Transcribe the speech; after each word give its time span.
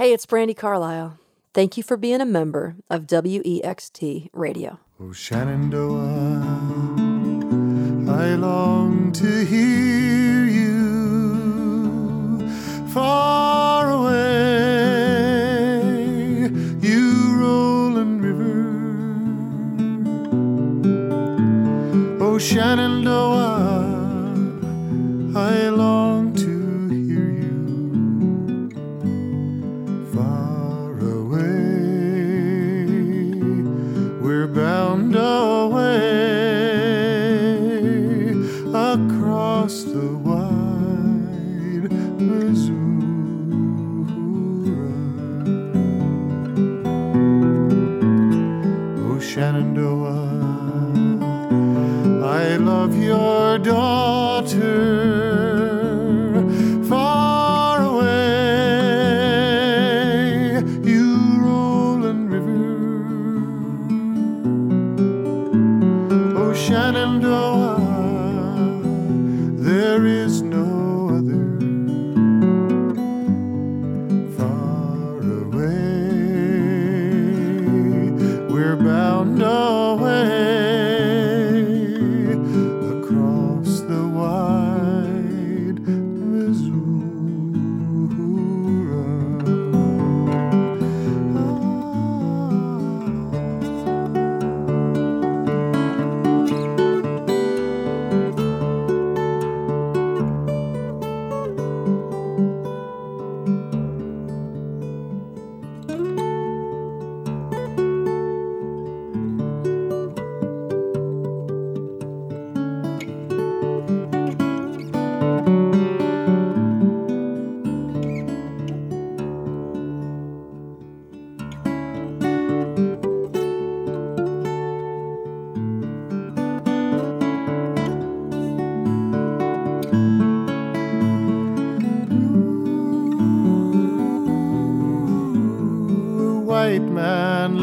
Hey, 0.00 0.14
it's 0.14 0.24
Brandi 0.24 0.56
Carlile. 0.56 1.18
Thank 1.52 1.76
you 1.76 1.82
for 1.82 1.98
being 1.98 2.22
a 2.22 2.24
member 2.24 2.76
of 2.88 3.02
WEXT 3.02 4.30
Radio. 4.32 4.78
Oh, 4.98 5.12
Shenandoah, 5.12 6.40
I 8.08 8.34
long 8.36 9.12
to 9.12 9.44
hear 9.44 10.46
you 10.46 12.48
far 12.88 13.90
away, 13.90 14.12
you 16.80 17.36
rolling 17.38 18.22
river. 18.22 18.70
Oh, 22.24 22.38
Shenandoah, 22.38 23.29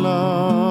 man 0.08 0.67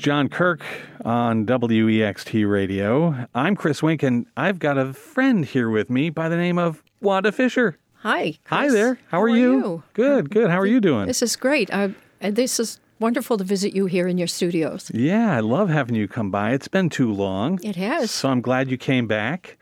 John 0.00 0.30
Kirk 0.30 0.62
on 1.04 1.44
WEXT 1.44 2.50
Radio. 2.50 3.26
I'm 3.34 3.54
Chris 3.54 3.82
Wienk, 3.82 4.02
and 4.02 4.24
I've 4.34 4.58
got 4.58 4.78
a 4.78 4.94
friend 4.94 5.44
here 5.44 5.68
with 5.68 5.90
me 5.90 6.08
by 6.08 6.30
the 6.30 6.38
name 6.38 6.58
of 6.58 6.82
Wanda 7.02 7.30
Fisher. 7.30 7.76
Hi. 7.96 8.38
Hi 8.46 8.70
there. 8.70 8.98
How, 9.08 9.20
are, 9.20 9.28
you? 9.28 9.82
Good, 9.92 10.30
good. 10.30 10.48
How 10.48 10.58
are 10.58 10.64
you 10.64 10.80
doing? 10.80 11.06
This 11.06 11.20
is 11.20 11.36
great. 11.36 11.70
I, 11.70 11.94
and 12.18 12.34
this 12.34 12.58
is 12.58 12.80
wonderful 12.98 13.36
to 13.36 13.44
visit 13.44 13.74
you 13.74 13.84
here 13.84 14.08
in 14.08 14.16
your 14.16 14.26
studios. 14.26 14.90
Yeah, 14.94 15.36
I 15.36 15.40
love 15.40 15.68
having 15.68 15.96
you 15.96 16.08
come 16.08 16.30
by. 16.30 16.52
It's 16.52 16.68
been 16.68 16.88
too 16.88 17.12
long. 17.12 17.62
It 17.62 17.76
has. 17.76 18.10
So 18.10 18.30
I'm 18.30 18.40
glad 18.40 18.70
you 18.70 18.78
came 18.78 19.06
back. 19.06 19.58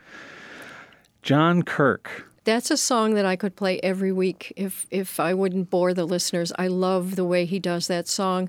John 1.23 1.65
Kirk. 1.65 2.29
That's 2.45 2.71
a 2.71 2.77
song 2.77 3.15
that 3.15 3.27
I 3.27 3.35
could 3.35 3.57
play 3.57 3.81
every 3.81 4.13
week 4.13 4.53
if 4.57 4.87
if 4.93 5.19
I 5.19 5.35
wouldn't 5.35 5.69
bore 5.69 5.93
the 5.95 6.05
listeners. 6.05 6.53
I 6.57 6.69
love 6.69 7.17
the 7.17 7.25
way 7.25 7.45
he 7.45 7.59
does 7.59 7.89
that 7.89 8.07
song, 8.07 8.49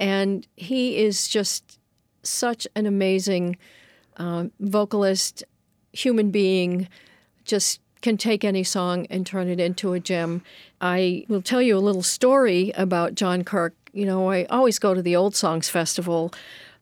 and 0.00 0.46
he 0.56 0.96
is 0.96 1.28
just 1.28 1.78
such 2.22 2.66
an 2.74 2.86
amazing 2.86 3.56
um, 4.16 4.50
vocalist, 4.58 5.44
human 5.92 6.30
being. 6.30 6.88
Just 7.44 7.80
can 8.00 8.16
take 8.16 8.44
any 8.44 8.64
song 8.64 9.06
and 9.10 9.26
turn 9.26 9.48
it 9.48 9.60
into 9.60 9.92
a 9.92 10.00
gem. 10.00 10.42
I 10.80 11.26
will 11.28 11.42
tell 11.42 11.60
you 11.60 11.76
a 11.76 11.80
little 11.80 12.02
story 12.02 12.72
about 12.76 13.14
John 13.14 13.44
Kirk. 13.44 13.74
You 13.92 14.06
know, 14.06 14.30
I 14.30 14.44
always 14.44 14.78
go 14.78 14.94
to 14.94 15.02
the 15.02 15.14
Old 15.14 15.36
Songs 15.36 15.68
Festival. 15.68 16.32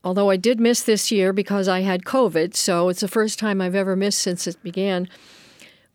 Although 0.05 0.31
I 0.31 0.37
did 0.37 0.61
miss 0.61 0.83
this 0.83 1.11
year 1.11 1.33
because 1.33 1.67
I 1.67 1.81
had 1.81 2.05
COVID, 2.05 2.55
so 2.55 2.89
it's 2.89 3.01
the 3.01 3.09
first 3.09 3.39
time 3.39 3.61
I've 3.61 3.75
ever 3.75 3.97
missed 3.97 4.21
since 4.21 4.47
it 4.47 4.63
began. 4.63 5.09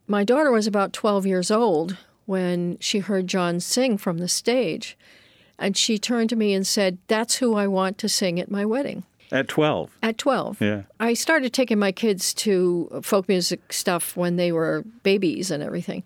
My 0.07 0.25
daughter 0.25 0.51
was 0.51 0.67
about 0.67 0.91
12 0.91 1.25
years 1.25 1.49
old 1.49 1.97
when 2.25 2.77
she 2.79 2.99
heard 2.99 3.27
John 3.27 3.61
sing 3.61 3.97
from 3.97 4.17
the 4.17 4.27
stage. 4.27 4.97
And 5.59 5.77
she 5.77 5.97
turned 5.97 6.29
to 6.29 6.35
me 6.35 6.53
and 6.53 6.65
said, 6.65 6.97
That's 7.07 7.35
who 7.38 7.55
I 7.55 7.67
want 7.67 7.97
to 8.00 8.09
sing 8.09 8.39
at 8.39 8.50
my 8.51 8.65
wedding 8.65 9.03
At 9.31 9.47
12. 9.47 9.91
at 10.01 10.17
12. 10.17 10.61
Yeah. 10.61 10.81
I 11.00 11.13
started 11.13 11.53
taking 11.53 11.79
my 11.79 11.91
kids 11.91 12.33
to 12.35 13.01
folk 13.03 13.27
music 13.29 13.71
stuff 13.71 14.17
when 14.17 14.35
they 14.35 14.51
were 14.51 14.83
babies 15.03 15.51
and 15.51 15.61
everything. 15.63 16.03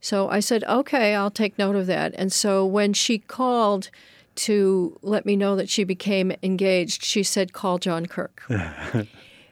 So 0.00 0.28
I 0.28 0.38
said, 0.40 0.62
okay, 0.64 1.14
I'll 1.16 1.30
take 1.30 1.58
note 1.58 1.74
of 1.74 1.86
that. 1.88 2.14
And 2.16 2.32
so 2.32 2.64
when 2.64 2.92
she 2.92 3.18
called 3.18 3.90
to 4.36 4.96
let 5.02 5.26
me 5.26 5.34
know 5.34 5.56
that 5.56 5.68
she 5.68 5.82
became 5.82 6.32
engaged, 6.42 7.04
she 7.04 7.24
said, 7.24 7.52
call 7.52 7.78
John 7.78 8.06
Kirk. 8.06 8.44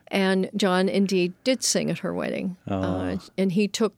and 0.08 0.48
John 0.56 0.88
indeed 0.88 1.32
did 1.42 1.64
sing 1.64 1.90
at 1.90 1.98
her 1.98 2.14
wedding. 2.14 2.56
Uh, 2.68 3.16
and 3.36 3.52
he 3.52 3.66
took 3.66 3.94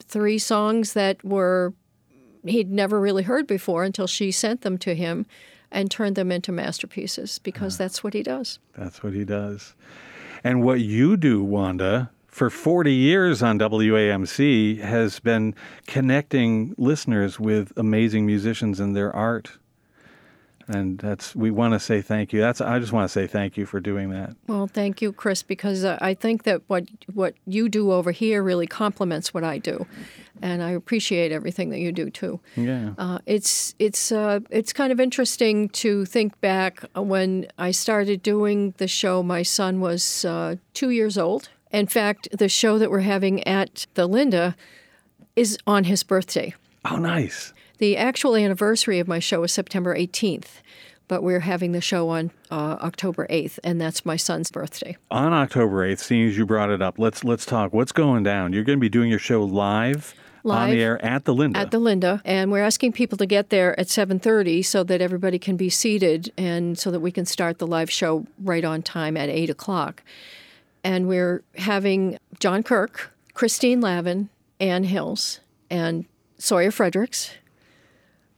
three 0.00 0.38
songs 0.38 0.94
that 0.94 1.24
were 1.24 1.72
he'd 2.44 2.70
never 2.70 3.00
really 3.00 3.22
heard 3.22 3.46
before 3.46 3.84
until 3.84 4.06
she 4.06 4.30
sent 4.30 4.62
them 4.62 4.78
to 4.78 4.94
him 4.94 5.26
and 5.70 5.90
turned 5.90 6.16
them 6.16 6.30
into 6.30 6.52
masterpieces 6.52 7.38
because 7.38 7.76
ah. 7.76 7.84
that's 7.84 8.04
what 8.04 8.14
he 8.14 8.22
does. 8.22 8.58
That's 8.76 9.02
what 9.02 9.14
he 9.14 9.24
does. 9.24 9.74
And 10.44 10.62
what 10.62 10.80
you 10.80 11.16
do, 11.16 11.42
Wanda, 11.42 12.10
for 12.26 12.50
40 12.50 12.92
years 12.92 13.42
on 13.42 13.58
WAMC 13.58 14.78
has 14.80 15.20
been 15.20 15.54
connecting 15.86 16.74
listeners 16.76 17.38
with 17.38 17.72
amazing 17.76 18.26
musicians 18.26 18.80
and 18.80 18.96
their 18.96 19.14
art. 19.14 19.58
And 20.68 20.98
that's 20.98 21.34
we 21.34 21.50
want 21.50 21.74
to 21.74 21.80
say 21.80 22.02
thank 22.02 22.32
you. 22.32 22.40
That's 22.40 22.60
I 22.60 22.78
just 22.78 22.92
want 22.92 23.04
to 23.04 23.12
say 23.12 23.26
thank 23.26 23.56
you 23.56 23.66
for 23.66 23.80
doing 23.80 24.10
that. 24.10 24.36
Well, 24.46 24.66
thank 24.66 25.02
you, 25.02 25.12
Chris, 25.12 25.42
because 25.42 25.84
uh, 25.84 25.98
I 26.00 26.14
think 26.14 26.44
that 26.44 26.62
what 26.68 26.84
what 27.12 27.34
you 27.46 27.68
do 27.68 27.92
over 27.92 28.10
here 28.10 28.42
really 28.42 28.66
complements 28.66 29.34
what 29.34 29.44
I 29.44 29.58
do, 29.58 29.86
and 30.40 30.62
I 30.62 30.70
appreciate 30.70 31.32
everything 31.32 31.70
that 31.70 31.78
you 31.78 31.92
do 31.92 32.10
too. 32.10 32.40
Yeah. 32.56 32.94
Uh, 32.98 33.18
it's 33.26 33.74
it's 33.78 34.12
uh, 34.12 34.40
it's 34.50 34.72
kind 34.72 34.92
of 34.92 35.00
interesting 35.00 35.68
to 35.70 36.04
think 36.04 36.40
back 36.40 36.84
when 36.94 37.46
I 37.58 37.70
started 37.70 38.22
doing 38.22 38.74
the 38.78 38.88
show. 38.88 39.22
My 39.22 39.42
son 39.42 39.80
was 39.80 40.24
uh, 40.24 40.56
two 40.74 40.90
years 40.90 41.18
old. 41.18 41.48
In 41.70 41.86
fact, 41.86 42.28
the 42.30 42.48
show 42.48 42.78
that 42.78 42.90
we're 42.90 43.00
having 43.00 43.42
at 43.46 43.86
the 43.94 44.06
Linda 44.06 44.54
is 45.34 45.58
on 45.66 45.84
his 45.84 46.02
birthday. 46.02 46.54
Oh, 46.90 46.96
nice. 46.96 47.52
The 47.82 47.96
actual 47.96 48.36
anniversary 48.36 49.00
of 49.00 49.08
my 49.08 49.18
show 49.18 49.42
is 49.42 49.50
September 49.50 49.92
18th, 49.92 50.60
but 51.08 51.20
we're 51.20 51.40
having 51.40 51.72
the 51.72 51.80
show 51.80 52.10
on 52.10 52.30
uh, 52.48 52.76
October 52.80 53.26
8th, 53.28 53.58
and 53.64 53.80
that's 53.80 54.06
my 54.06 54.14
son's 54.14 54.52
birthday. 54.52 54.96
On 55.10 55.32
October 55.32 55.84
8th, 55.88 55.98
seeing 55.98 56.28
as 56.28 56.38
you 56.38 56.46
brought 56.46 56.70
it 56.70 56.80
up, 56.80 57.00
let's 57.00 57.24
let's 57.24 57.44
talk. 57.44 57.72
What's 57.72 57.90
going 57.90 58.22
down? 58.22 58.52
You're 58.52 58.62
going 58.62 58.78
to 58.78 58.80
be 58.80 58.88
doing 58.88 59.10
your 59.10 59.18
show 59.18 59.42
live, 59.42 60.14
on 60.44 60.70
the 60.70 60.80
air 60.80 61.04
at 61.04 61.24
the 61.24 61.34
Linda. 61.34 61.58
At 61.58 61.72
the 61.72 61.80
Linda, 61.80 62.22
and 62.24 62.52
we're 62.52 62.62
asking 62.62 62.92
people 62.92 63.18
to 63.18 63.26
get 63.26 63.50
there 63.50 63.76
at 63.80 63.88
7:30 63.88 64.64
so 64.64 64.84
that 64.84 65.00
everybody 65.00 65.40
can 65.40 65.56
be 65.56 65.68
seated, 65.68 66.32
and 66.38 66.78
so 66.78 66.92
that 66.92 67.00
we 67.00 67.10
can 67.10 67.26
start 67.26 67.58
the 67.58 67.66
live 67.66 67.90
show 67.90 68.28
right 68.38 68.64
on 68.64 68.82
time 68.82 69.16
at 69.16 69.28
8 69.28 69.50
o'clock. 69.50 70.04
And 70.84 71.08
we're 71.08 71.42
having 71.56 72.16
John 72.38 72.62
Kirk, 72.62 73.10
Christine 73.34 73.80
Lavin, 73.80 74.28
Ann 74.60 74.84
Hills, 74.84 75.40
and 75.68 76.04
Sawyer 76.38 76.70
Fredericks, 76.70 77.32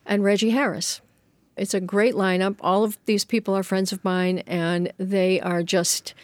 and 0.06 0.22
Reggie 0.22 0.50
Harris. 0.50 1.00
It's 1.56 1.74
a 1.74 1.80
great 1.80 2.14
lineup. 2.14 2.56
All 2.60 2.84
of 2.84 2.98
these 3.06 3.24
people 3.24 3.54
are 3.54 3.62
friends 3.62 3.92
of 3.92 4.04
mine, 4.04 4.38
and 4.46 4.92
they 4.98 5.40
are 5.40 5.62
just 5.62 6.14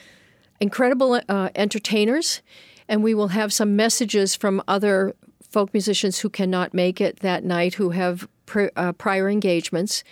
incredible 0.58 1.20
uh, 1.28 1.50
entertainers. 1.54 2.42
And 2.88 3.04
we 3.04 3.14
will 3.14 3.28
have 3.28 3.52
some 3.52 3.76
messages 3.76 4.34
from 4.34 4.62
other 4.66 5.14
folk 5.48 5.72
musicians 5.72 6.20
who 6.20 6.28
cannot 6.28 6.74
make 6.74 7.00
it 7.00 7.20
that 7.20 7.44
night, 7.44 7.74
who 7.74 7.90
have 7.90 8.28
pr- 8.46 8.66
uh, 8.76 8.92
prior 8.92 9.28
engagements, 9.28 10.02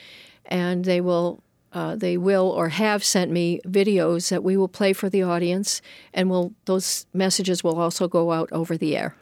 and 0.46 0.84
they 0.84 1.00
will. 1.00 1.42
Uh, 1.70 1.94
they 1.94 2.16
will 2.16 2.48
or 2.48 2.70
have 2.70 3.04
sent 3.04 3.30
me 3.30 3.60
videos 3.66 4.30
that 4.30 4.42
we 4.42 4.56
will 4.56 4.68
play 4.68 4.94
for 4.94 5.10
the 5.10 5.22
audience, 5.22 5.82
and 6.14 6.30
will 6.30 6.54
those 6.64 7.04
messages 7.12 7.62
will 7.62 7.78
also 7.78 8.08
go 8.08 8.32
out 8.32 8.50
over 8.52 8.74
the 8.78 8.96
air. 8.96 9.14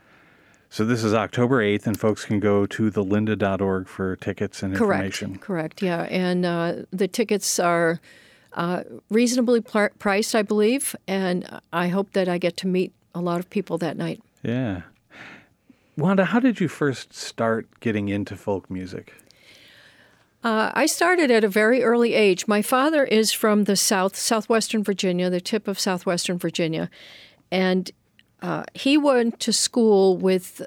So 0.70 0.84
this 0.84 1.04
is 1.04 1.14
October 1.14 1.62
8th, 1.62 1.86
and 1.86 1.98
folks 1.98 2.24
can 2.24 2.40
go 2.40 2.66
to 2.66 2.90
thelinda.org 2.90 3.88
for 3.88 4.16
tickets 4.16 4.62
and 4.62 4.74
Correct. 4.74 5.04
information. 5.04 5.38
Correct. 5.38 5.82
Yeah, 5.82 6.02
and 6.02 6.44
uh, 6.44 6.74
the 6.92 7.08
tickets 7.08 7.58
are 7.58 8.00
uh, 8.54 8.82
reasonably 9.10 9.60
pl- 9.60 9.90
priced, 9.98 10.34
I 10.34 10.42
believe, 10.42 10.96
and 11.06 11.60
I 11.72 11.88
hope 11.88 12.12
that 12.12 12.28
I 12.28 12.38
get 12.38 12.56
to 12.58 12.66
meet 12.66 12.92
a 13.14 13.20
lot 13.20 13.38
of 13.38 13.48
people 13.50 13.78
that 13.78 13.96
night. 13.96 14.20
Yeah. 14.42 14.82
Wanda, 15.96 16.26
how 16.26 16.40
did 16.40 16.60
you 16.60 16.68
first 16.68 17.14
start 17.14 17.66
getting 17.80 18.08
into 18.08 18.36
folk 18.36 18.70
music? 18.70 19.14
Uh, 20.44 20.70
I 20.74 20.86
started 20.86 21.30
at 21.30 21.42
a 21.42 21.48
very 21.48 21.82
early 21.82 22.14
age. 22.14 22.46
My 22.46 22.62
father 22.62 23.04
is 23.04 23.32
from 23.32 23.64
the 23.64 23.76
south, 23.76 24.14
southwestern 24.16 24.84
Virginia, 24.84 25.28
the 25.30 25.40
tip 25.40 25.66
of 25.66 25.80
southwestern 25.80 26.38
Virginia, 26.38 26.90
and 27.50 27.90
uh, 28.42 28.64
he 28.74 28.98
went 28.98 29.40
to 29.40 29.52
school 29.52 30.16
with 30.16 30.62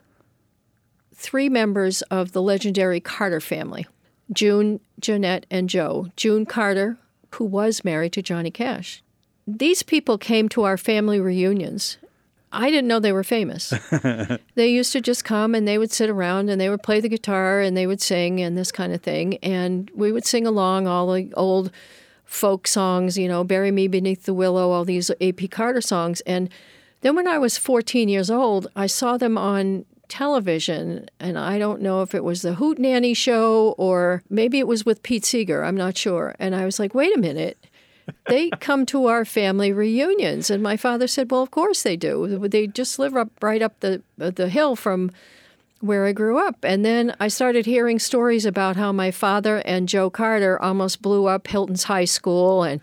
three 1.14 1.50
members 1.50 2.02
of 2.04 2.32
the 2.32 2.42
legendary 2.42 3.00
Carter 3.00 3.42
family 3.42 3.86
June, 4.32 4.80
Jeanette, 5.00 5.46
and 5.50 5.70
Joe. 5.70 6.08
June 6.16 6.46
Carter, 6.46 6.98
who 7.36 7.46
was 7.46 7.84
married 7.84 8.14
to 8.14 8.22
Johnny 8.22 8.52
Cash. 8.52 9.02
These 9.48 9.82
people 9.82 10.18
came 10.18 10.48
to 10.50 10.64
our 10.64 10.78
family 10.78 11.20
reunions. 11.20 11.98
I 12.52 12.70
didn't 12.72 12.88
know 12.88 13.00
they 13.00 13.12
were 13.12 13.24
famous. 13.24 13.74
they 14.56 14.70
used 14.70 14.92
to 14.94 15.02
just 15.02 15.24
come 15.24 15.54
and 15.54 15.68
they 15.68 15.78
would 15.78 15.92
sit 15.92 16.10
around 16.10 16.50
and 16.50 16.60
they 16.60 16.70
would 16.70 16.84
play 16.84 17.00
the 17.00 17.10
guitar 17.10 17.60
and 17.60 17.76
they 17.78 17.86
would 17.86 18.02
sing 18.02 18.40
and 18.42 18.58
this 18.58 18.72
kind 18.72 18.94
of 18.94 19.02
thing. 19.02 19.38
And 19.38 19.90
we 19.94 20.12
would 20.12 20.26
sing 20.26 20.48
along 20.48 20.88
all 20.88 21.12
the 21.12 21.32
old 21.36 21.72
folk 22.26 22.68
songs, 22.68 23.18
you 23.18 23.28
know, 23.28 23.44
Bury 23.44 23.72
Me 23.72 23.88
Beneath 23.88 24.26
the 24.26 24.34
Willow, 24.34 24.72
all 24.72 24.86
these 24.86 25.12
A.P. 25.20 25.48
Carter 25.48 25.82
songs. 25.82 26.22
And 26.22 26.50
then 27.02 27.16
when 27.16 27.28
I 27.28 27.38
was 27.38 27.58
14 27.58 28.10
years 28.10 28.30
old, 28.30 28.68
I 28.76 28.88
saw 28.88 29.18
them 29.18 29.38
on 29.38 29.86
television, 30.10 31.08
and 31.20 31.38
I 31.38 31.58
don't 31.60 31.82
know 31.82 32.02
if 32.02 32.14
it 32.14 32.24
was 32.24 32.42
the 32.42 32.56
Hootenanny 32.56 33.16
show 33.16 33.76
or 33.78 34.24
maybe 34.30 34.60
it 34.60 34.68
was 34.68 34.86
with 34.86 35.04
Pete 35.04 35.24
Seeger. 35.24 35.64
I'm 35.64 35.78
not 35.78 35.98
sure. 35.98 36.36
And 36.40 36.56
I 36.56 36.66
was 36.66 36.80
like, 36.80 36.94
wait 36.94 37.16
a 37.16 37.20
minute. 37.20 37.58
they 38.28 38.50
come 38.60 38.86
to 38.88 39.06
our 39.06 39.24
family 39.24 39.72
reunions, 39.72 40.50
and 40.50 40.62
my 40.64 40.76
father 40.76 41.08
said, 41.08 41.30
"Well, 41.32 41.44
of 41.44 41.52
course 41.52 41.84
they 41.84 41.96
do. 41.96 42.40
They 42.50 42.66
just 42.68 42.98
live 43.00 43.16
up 43.16 43.30
right 43.42 43.62
up 43.62 43.80
the 43.80 44.02
the 44.18 44.50
hill 44.50 44.76
from 44.76 45.12
where 45.80 46.08
I 46.08 46.12
grew 46.12 46.40
up." 46.40 46.58
And 46.64 46.84
then 46.84 47.16
I 47.20 47.28
started 47.28 47.68
hearing 47.68 48.00
stories 48.00 48.46
about 48.46 48.78
how 48.78 48.92
my 48.92 49.12
father 49.12 49.58
and 49.58 49.88
Joe 49.88 50.10
Carter 50.10 50.60
almost 50.60 51.04
blew 51.04 51.28
up 51.28 51.48
Hilton's 51.48 51.84
High 51.84 52.06
School, 52.06 52.64
and 52.64 52.82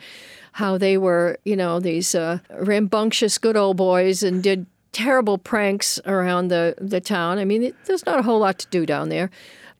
how 0.56 0.78
they 0.78 0.96
were, 0.96 1.38
you 1.44 1.54
know, 1.54 1.80
these 1.80 2.14
uh, 2.14 2.38
rambunctious 2.50 3.36
good 3.36 3.56
old 3.56 3.76
boys 3.76 4.22
and 4.22 4.42
did 4.42 4.66
terrible 4.92 5.36
pranks 5.36 6.00
around 6.06 6.48
the 6.48 6.74
the 6.78 7.00
town. 7.00 7.38
I 7.38 7.44
mean, 7.44 7.62
it, 7.62 7.74
there's 7.84 8.06
not 8.06 8.18
a 8.18 8.22
whole 8.22 8.38
lot 8.38 8.58
to 8.60 8.66
do 8.68 8.86
down 8.86 9.10
there. 9.10 9.30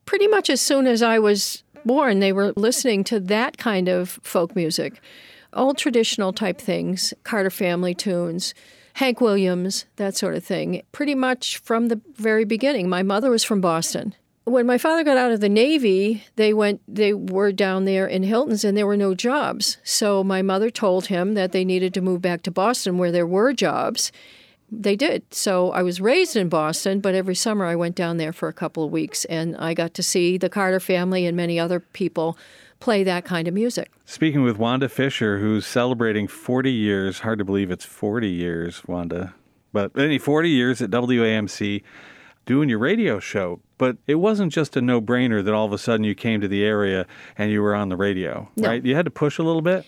Pretty 0.05 0.29
much 0.29 0.51
as 0.51 0.61
soon 0.61 0.87
as 0.87 1.03
I 1.03 1.19
was 1.19 1.63
born, 1.85 2.21
they 2.21 2.33
were 2.33 2.53
listening 2.57 3.05
to 3.05 3.19
that 3.21 3.57
kind 3.57 3.89
of 3.89 4.21
folk 4.23 4.55
music 4.55 5.01
old 5.57 5.79
traditional 5.79 6.33
type 6.33 6.61
things, 6.61 7.15
Carter 7.25 7.51
family 7.51 7.95
tunes, 7.95 8.53
Hank 8.95 9.21
Williams, 9.21 9.87
that 9.97 10.15
sort 10.15 10.35
of 10.35 10.45
thing, 10.45 10.83
pretty 10.93 11.15
much 11.15 11.59
from 11.59 11.89
the 11.89 12.01
very 12.15 12.45
beginning. 12.45 12.89
My 12.89 13.03
mother 13.03 13.31
was 13.31 13.43
from 13.43 13.63
Boston. 13.63 14.15
When 14.47 14.65
my 14.65 14.79
father 14.79 15.03
got 15.03 15.17
out 15.17 15.33
of 15.33 15.41
the 15.41 15.49
Navy, 15.49 16.23
they 16.37 16.55
went 16.55 16.81
they 16.87 17.13
were 17.13 17.51
down 17.51 17.85
there 17.85 18.07
in 18.07 18.23
Hilton's 18.23 18.63
and 18.63 18.79
there 18.79 18.87
were 18.87 18.97
no 18.97 19.13
jobs. 19.13 19.79
So 19.83 20.23
my 20.23 20.41
mother 20.41 20.71
told 20.71 21.07
him 21.07 21.35
that 21.35 21.51
they 21.51 21.65
needed 21.65 21.93
to 21.95 22.01
move 22.01 22.23
back 22.23 22.43
to 22.43 22.53
Boston 22.53 22.97
where 22.97 23.11
there 23.11 23.27
were 23.27 23.53
jobs. 23.53 24.13
They 24.71 24.95
did. 24.95 25.35
So 25.35 25.73
I 25.73 25.83
was 25.83 26.01
raised 26.01 26.37
in 26.37 26.49
Boston, 26.49 27.01
but 27.01 27.13
every 27.13 27.35
summer 27.35 27.65
I 27.65 27.75
went 27.75 27.97
down 27.97 28.19
there 28.19 28.33
for 28.33 28.49
a 28.49 28.53
couple 28.53 28.85
of 28.85 28.93
weeks 28.93 29.25
and 29.25 29.57
I 29.57 29.75
got 29.75 29.95
to 29.95 30.03
see 30.05 30.39
the 30.39 30.49
Carter 30.49 30.79
family 30.79 31.27
and 31.27 31.37
many 31.37 31.59
other 31.59 31.81
people 31.81 32.39
play 32.79 33.03
that 33.03 33.25
kind 33.25 33.49
of 33.49 33.55
music. 33.55 33.91
Speaking 34.05 34.45
with 34.45 34.59
Wanda 34.59 34.89
Fisher, 34.89 35.41
who's 35.41 35.67
celebrating 35.67 36.29
40 36.29 36.71
years, 36.71 37.19
hard 37.19 37.41
to 37.41 37.45
believe 37.45 37.73
it's 37.73 37.85
40 37.85 38.29
years, 38.29 38.87
Wanda, 38.87 39.35
but 39.73 39.91
any 39.99 40.19
40 40.19 40.51
years 40.51 40.81
at 40.81 40.91
WAMC 40.91 41.83
doing 42.47 42.69
your 42.69 42.79
radio 42.79 43.19
show. 43.19 43.61
But 43.79 43.99
it 44.07 44.15
wasn't 44.17 44.53
just 44.53 44.77
a 44.77 44.81
no 44.81 45.01
brainer 45.03 45.45
that 45.45 45.53
all 45.53 45.67
of 45.67 45.73
a 45.73 45.79
sudden 45.79 46.05
you 46.05 46.15
came 46.15 46.41
to 46.41 46.49
the 46.49 46.65
area 46.65 47.07
and 47.37 47.51
you 47.51 47.61
were 47.61 47.75
on 47.75 47.91
the 47.91 47.97
radio, 47.97 48.49
No. 48.57 48.69
right? 48.69 48.83
You 48.85 48.95
had 48.95 49.05
to 49.05 49.11
push 49.11 49.39
a 49.39 49.43
little 49.43 49.61
bit. 49.63 49.85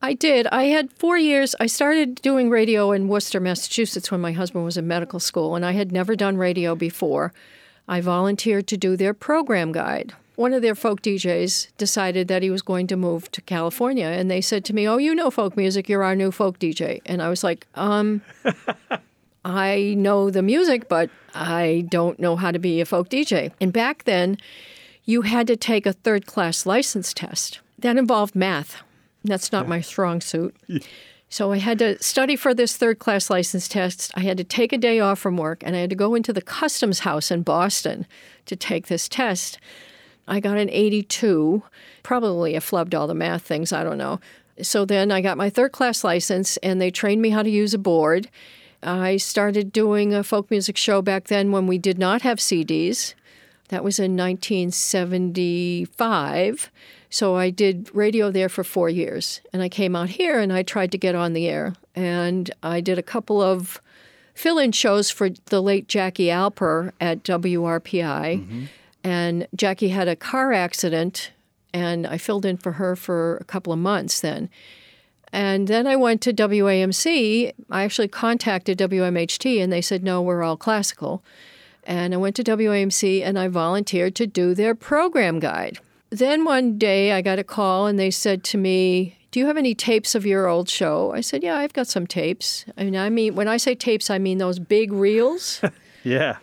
I 0.00 0.14
did. 0.14 0.46
I 0.48 0.64
had 0.64 0.92
four 0.92 1.16
years. 1.18 1.54
I 1.60 1.66
started 1.66 2.16
doing 2.22 2.50
radio 2.50 2.90
in 2.90 3.06
Worcester, 3.06 3.38
Massachusetts 3.38 4.10
when 4.10 4.20
my 4.20 4.32
husband 4.32 4.64
was 4.64 4.76
in 4.76 4.88
medical 4.88 5.20
school, 5.20 5.54
and 5.54 5.64
I 5.64 5.72
had 5.72 5.92
never 5.92 6.16
done 6.16 6.36
radio 6.38 6.74
before. 6.74 7.32
I 7.86 8.00
volunteered 8.00 8.66
to 8.68 8.76
do 8.76 8.96
their 8.96 9.14
program 9.14 9.70
guide. 9.70 10.12
One 10.34 10.54
of 10.54 10.62
their 10.62 10.74
folk 10.74 11.02
DJs 11.02 11.68
decided 11.76 12.26
that 12.28 12.42
he 12.42 12.50
was 12.50 12.62
going 12.62 12.86
to 12.88 12.96
move 12.96 13.30
to 13.32 13.40
California, 13.42 14.06
and 14.06 14.28
they 14.30 14.40
said 14.40 14.64
to 14.64 14.72
me, 14.74 14.88
Oh, 14.88 14.96
you 14.96 15.14
know 15.14 15.30
folk 15.30 15.56
music, 15.56 15.88
you're 15.88 16.02
our 16.02 16.16
new 16.16 16.32
folk 16.32 16.58
DJ. 16.58 17.00
And 17.06 17.22
I 17.22 17.28
was 17.28 17.44
like, 17.44 17.66
Um, 17.74 18.22
I 19.44 19.94
know 19.96 20.30
the 20.30 20.42
music, 20.42 20.88
but 20.88 21.10
I 21.34 21.86
don't 21.90 22.20
know 22.20 22.36
how 22.36 22.50
to 22.50 22.58
be 22.58 22.80
a 22.80 22.84
folk 22.84 23.08
DJ. 23.08 23.52
And 23.60 23.72
back 23.72 24.04
then, 24.04 24.38
you 25.04 25.22
had 25.22 25.46
to 25.48 25.56
take 25.56 25.86
a 25.86 25.92
third 25.92 26.26
class 26.26 26.64
license 26.64 27.12
test. 27.12 27.60
That 27.78 27.96
involved 27.96 28.36
math. 28.36 28.82
That's 29.24 29.52
not 29.52 29.68
my 29.68 29.80
strong 29.80 30.20
suit. 30.20 30.54
So 31.28 31.52
I 31.52 31.58
had 31.58 31.78
to 31.78 32.00
study 32.02 32.36
for 32.36 32.54
this 32.54 32.76
third 32.76 32.98
class 32.98 33.30
license 33.30 33.66
test. 33.66 34.12
I 34.14 34.20
had 34.20 34.36
to 34.36 34.44
take 34.44 34.72
a 34.72 34.78
day 34.78 35.00
off 35.00 35.18
from 35.18 35.36
work 35.36 35.62
and 35.64 35.74
I 35.74 35.80
had 35.80 35.90
to 35.90 35.96
go 35.96 36.14
into 36.14 36.32
the 36.32 36.42
customs 36.42 37.00
house 37.00 37.30
in 37.30 37.42
Boston 37.42 38.06
to 38.46 38.54
take 38.54 38.88
this 38.88 39.08
test. 39.08 39.58
I 40.28 40.40
got 40.40 40.58
an 40.58 40.68
82. 40.70 41.62
Probably 42.02 42.54
I 42.54 42.60
flubbed 42.60 42.94
all 42.94 43.06
the 43.06 43.14
math 43.14 43.42
things, 43.42 43.72
I 43.72 43.82
don't 43.82 43.98
know. 43.98 44.20
So 44.60 44.84
then 44.84 45.10
I 45.10 45.20
got 45.20 45.38
my 45.38 45.48
third 45.50 45.72
class 45.72 46.04
license 46.04 46.58
and 46.58 46.80
they 46.80 46.90
trained 46.90 47.22
me 47.22 47.30
how 47.30 47.42
to 47.42 47.50
use 47.50 47.72
a 47.74 47.78
board. 47.78 48.28
I 48.82 49.16
started 49.16 49.72
doing 49.72 50.12
a 50.14 50.24
folk 50.24 50.50
music 50.50 50.76
show 50.76 51.00
back 51.02 51.28
then 51.28 51.52
when 51.52 51.66
we 51.66 51.78
did 51.78 51.98
not 51.98 52.22
have 52.22 52.38
CDs. 52.38 53.14
That 53.68 53.84
was 53.84 53.98
in 53.98 54.16
1975. 54.16 56.70
So 57.08 57.36
I 57.36 57.50
did 57.50 57.94
radio 57.94 58.30
there 58.30 58.48
for 58.48 58.64
four 58.64 58.88
years. 58.88 59.40
And 59.52 59.62
I 59.62 59.68
came 59.68 59.94
out 59.94 60.08
here 60.10 60.40
and 60.40 60.52
I 60.52 60.62
tried 60.62 60.92
to 60.92 60.98
get 60.98 61.14
on 61.14 61.32
the 61.32 61.48
air. 61.48 61.74
And 61.94 62.50
I 62.62 62.80
did 62.80 62.98
a 62.98 63.02
couple 63.02 63.40
of 63.40 63.80
fill 64.34 64.58
in 64.58 64.72
shows 64.72 65.10
for 65.10 65.30
the 65.46 65.62
late 65.62 65.88
Jackie 65.88 66.26
Alper 66.26 66.92
at 67.00 67.22
WRPI. 67.22 68.40
Mm-hmm. 68.40 68.64
And 69.04 69.48
Jackie 69.54 69.88
had 69.88 70.08
a 70.08 70.16
car 70.16 70.52
accident, 70.52 71.32
and 71.74 72.06
I 72.06 72.18
filled 72.18 72.46
in 72.46 72.56
for 72.56 72.72
her 72.72 72.94
for 72.94 73.36
a 73.38 73.44
couple 73.44 73.72
of 73.72 73.78
months 73.78 74.20
then. 74.20 74.48
And 75.32 75.66
then 75.66 75.86
I 75.86 75.96
went 75.96 76.20
to 76.22 76.32
WAMC. 76.32 77.52
I 77.70 77.84
actually 77.84 78.08
contacted 78.08 78.78
WMHT, 78.78 79.62
and 79.62 79.72
they 79.72 79.80
said, 79.80 80.04
no, 80.04 80.20
we're 80.20 80.42
all 80.42 80.56
classical. 80.56 81.22
And 81.84 82.14
I 82.14 82.16
went 82.16 82.36
to 82.36 82.44
WAMC 82.44 83.24
and 83.24 83.38
I 83.38 83.48
volunteered 83.48 84.14
to 84.16 84.26
do 84.26 84.54
their 84.54 84.74
program 84.74 85.40
guide. 85.40 85.78
Then 86.10 86.44
one 86.44 86.78
day 86.78 87.12
I 87.12 87.22
got 87.22 87.38
a 87.38 87.44
call 87.44 87.86
and 87.86 87.98
they 87.98 88.10
said 88.10 88.44
to 88.44 88.58
me, 88.58 89.16
Do 89.30 89.40
you 89.40 89.46
have 89.46 89.56
any 89.56 89.74
tapes 89.74 90.14
of 90.14 90.26
your 90.26 90.46
old 90.46 90.68
show? 90.68 91.12
I 91.12 91.22
said, 91.22 91.42
Yeah, 91.42 91.56
I've 91.56 91.72
got 91.72 91.88
some 91.88 92.06
tapes. 92.06 92.64
I 92.76 92.84
mean, 92.84 92.96
I 92.96 93.10
mean 93.10 93.34
when 93.34 93.48
I 93.48 93.56
say 93.56 93.74
tapes, 93.74 94.10
I 94.10 94.18
mean 94.18 94.38
those 94.38 94.58
big 94.58 94.92
reels. 94.92 95.60
Yeah. 96.04 96.38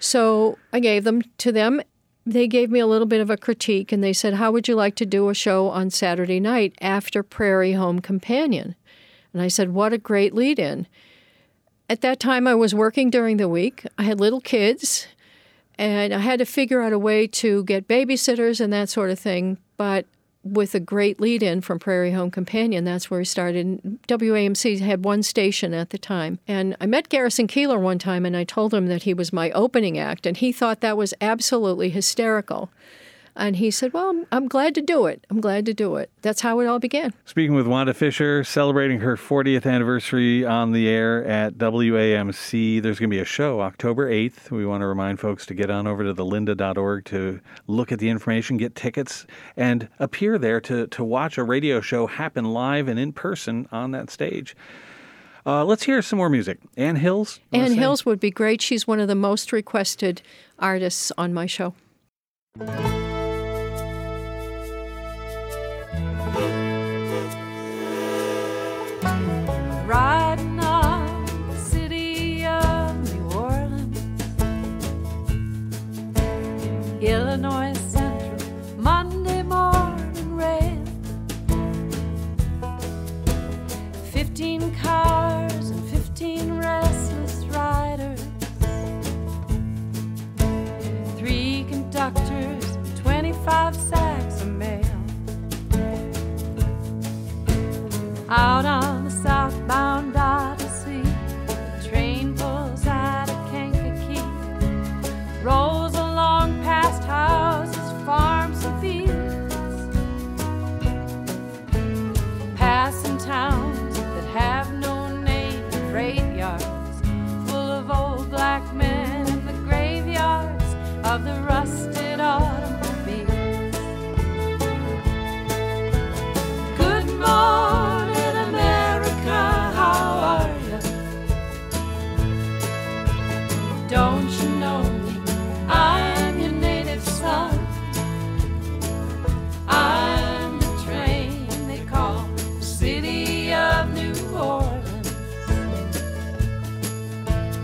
So 0.00 0.58
I 0.72 0.80
gave 0.80 1.04
them 1.04 1.22
to 1.38 1.52
them. 1.52 1.80
They 2.30 2.46
gave 2.46 2.70
me 2.70 2.78
a 2.78 2.86
little 2.86 3.08
bit 3.08 3.20
of 3.20 3.28
a 3.28 3.36
critique 3.36 3.90
and 3.90 4.04
they 4.04 4.12
said, 4.12 4.34
How 4.34 4.52
would 4.52 4.68
you 4.68 4.76
like 4.76 4.94
to 4.96 5.06
do 5.06 5.28
a 5.28 5.34
show 5.34 5.68
on 5.68 5.90
Saturday 5.90 6.38
night 6.38 6.74
after 6.80 7.24
Prairie 7.24 7.72
Home 7.72 7.98
Companion? 7.98 8.76
And 9.32 9.42
I 9.42 9.48
said, 9.48 9.74
What 9.74 9.92
a 9.92 9.98
great 9.98 10.32
lead 10.32 10.60
in. 10.60 10.86
At 11.88 12.02
that 12.02 12.20
time, 12.20 12.46
I 12.46 12.54
was 12.54 12.72
working 12.72 13.10
during 13.10 13.36
the 13.36 13.48
week. 13.48 13.84
I 13.98 14.04
had 14.04 14.20
little 14.20 14.40
kids 14.40 15.08
and 15.76 16.14
I 16.14 16.18
had 16.18 16.38
to 16.38 16.44
figure 16.44 16.82
out 16.82 16.92
a 16.92 17.00
way 17.00 17.26
to 17.26 17.64
get 17.64 17.88
babysitters 17.88 18.60
and 18.60 18.72
that 18.72 18.88
sort 18.88 19.10
of 19.10 19.18
thing. 19.18 19.58
But 19.76 20.06
with 20.42 20.74
a 20.74 20.80
great 20.80 21.20
lead 21.20 21.42
in 21.42 21.60
from 21.60 21.78
Prairie 21.78 22.12
Home 22.12 22.30
Companion, 22.30 22.84
that's 22.84 23.10
where 23.10 23.20
we 23.20 23.24
started. 23.24 24.00
WAMC 24.08 24.80
had 24.80 25.04
one 25.04 25.22
station 25.22 25.74
at 25.74 25.90
the 25.90 25.98
time. 25.98 26.38
And 26.48 26.76
I 26.80 26.86
met 26.86 27.08
Garrison 27.08 27.46
Keillor 27.46 27.80
one 27.80 27.98
time 27.98 28.24
and 28.24 28.36
I 28.36 28.44
told 28.44 28.72
him 28.72 28.86
that 28.86 29.02
he 29.02 29.14
was 29.14 29.32
my 29.32 29.50
opening 29.50 29.98
act, 29.98 30.26
and 30.26 30.36
he 30.36 30.52
thought 30.52 30.80
that 30.80 30.96
was 30.96 31.14
absolutely 31.20 31.90
hysterical. 31.90 32.70
And 33.36 33.56
he 33.56 33.70
said, 33.70 33.92
Well, 33.92 34.10
I'm, 34.10 34.26
I'm 34.32 34.48
glad 34.48 34.74
to 34.74 34.82
do 34.82 35.06
it. 35.06 35.26
I'm 35.30 35.40
glad 35.40 35.66
to 35.66 35.74
do 35.74 35.96
it. 35.96 36.10
That's 36.22 36.40
how 36.40 36.60
it 36.60 36.66
all 36.66 36.78
began. 36.78 37.14
Speaking 37.24 37.54
with 37.54 37.66
Wanda 37.66 37.94
Fisher, 37.94 38.44
celebrating 38.44 39.00
her 39.00 39.16
40th 39.16 39.66
anniversary 39.66 40.44
on 40.44 40.72
the 40.72 40.88
air 40.88 41.24
at 41.24 41.54
WAMC. 41.54 42.82
There's 42.82 42.98
going 42.98 43.10
to 43.10 43.14
be 43.14 43.20
a 43.20 43.24
show 43.24 43.60
October 43.60 44.10
8th. 44.10 44.50
We 44.50 44.66
want 44.66 44.82
to 44.82 44.86
remind 44.86 45.20
folks 45.20 45.46
to 45.46 45.54
get 45.54 45.70
on 45.70 45.86
over 45.86 46.04
to 46.04 46.14
thelinda.org 46.14 47.04
to 47.06 47.40
look 47.66 47.92
at 47.92 47.98
the 47.98 48.08
information, 48.08 48.56
get 48.56 48.74
tickets, 48.74 49.26
and 49.56 49.88
appear 49.98 50.38
there 50.38 50.60
to, 50.62 50.86
to 50.88 51.04
watch 51.04 51.38
a 51.38 51.44
radio 51.44 51.80
show 51.80 52.06
happen 52.06 52.44
live 52.44 52.88
and 52.88 52.98
in 52.98 53.12
person 53.12 53.68
on 53.72 53.92
that 53.92 54.10
stage. 54.10 54.56
Uh, 55.46 55.64
let's 55.64 55.84
hear 55.84 56.02
some 56.02 56.18
more 56.18 56.28
music. 56.28 56.58
Ann 56.76 56.96
Hills? 56.96 57.40
Ann? 57.52 57.72
Hills 57.72 58.04
would 58.04 58.20
be 58.20 58.30
great. 58.30 58.60
She's 58.60 58.86
one 58.86 59.00
of 59.00 59.08
the 59.08 59.14
most 59.14 59.52
requested 59.52 60.22
artists 60.58 61.10
on 61.16 61.32
my 61.32 61.46
show. 61.46 61.74
Illinois 77.02 77.72
Central, 77.88 78.36
Monday 78.76 79.39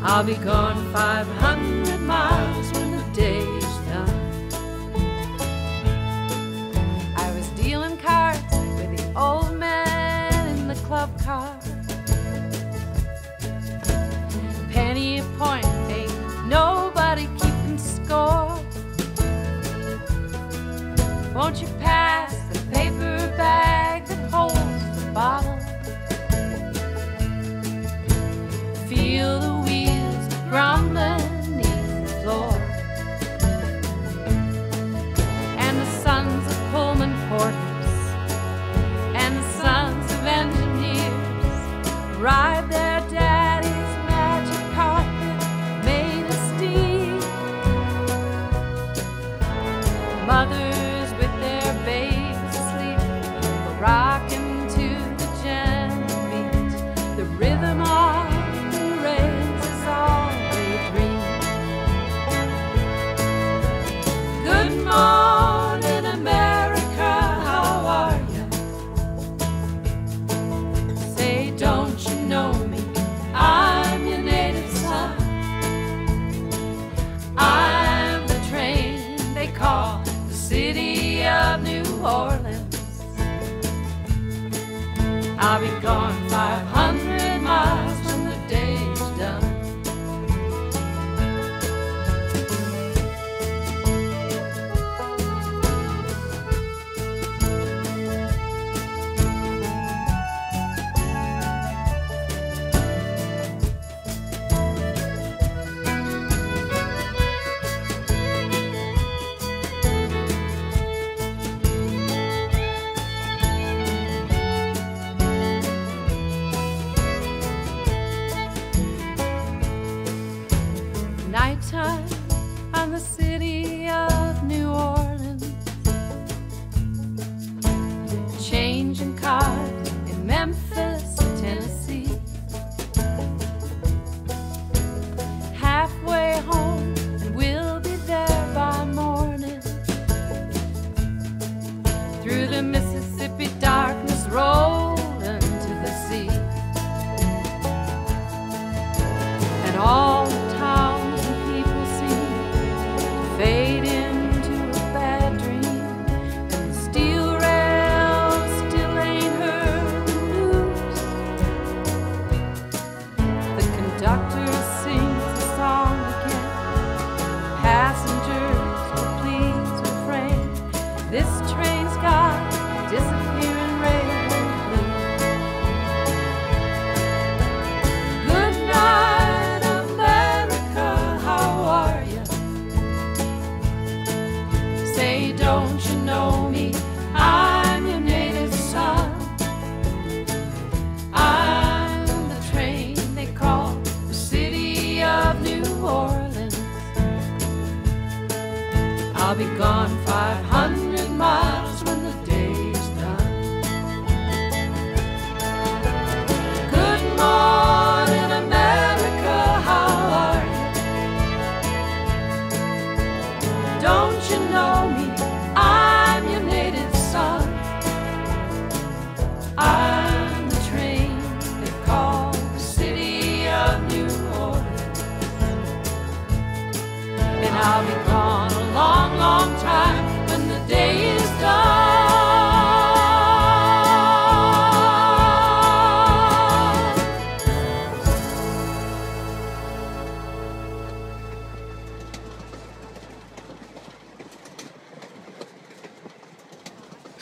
I'll 0.09 0.23
be 0.23 0.37
gone 0.37 0.93
500 0.93 2.01
miles 2.03 2.36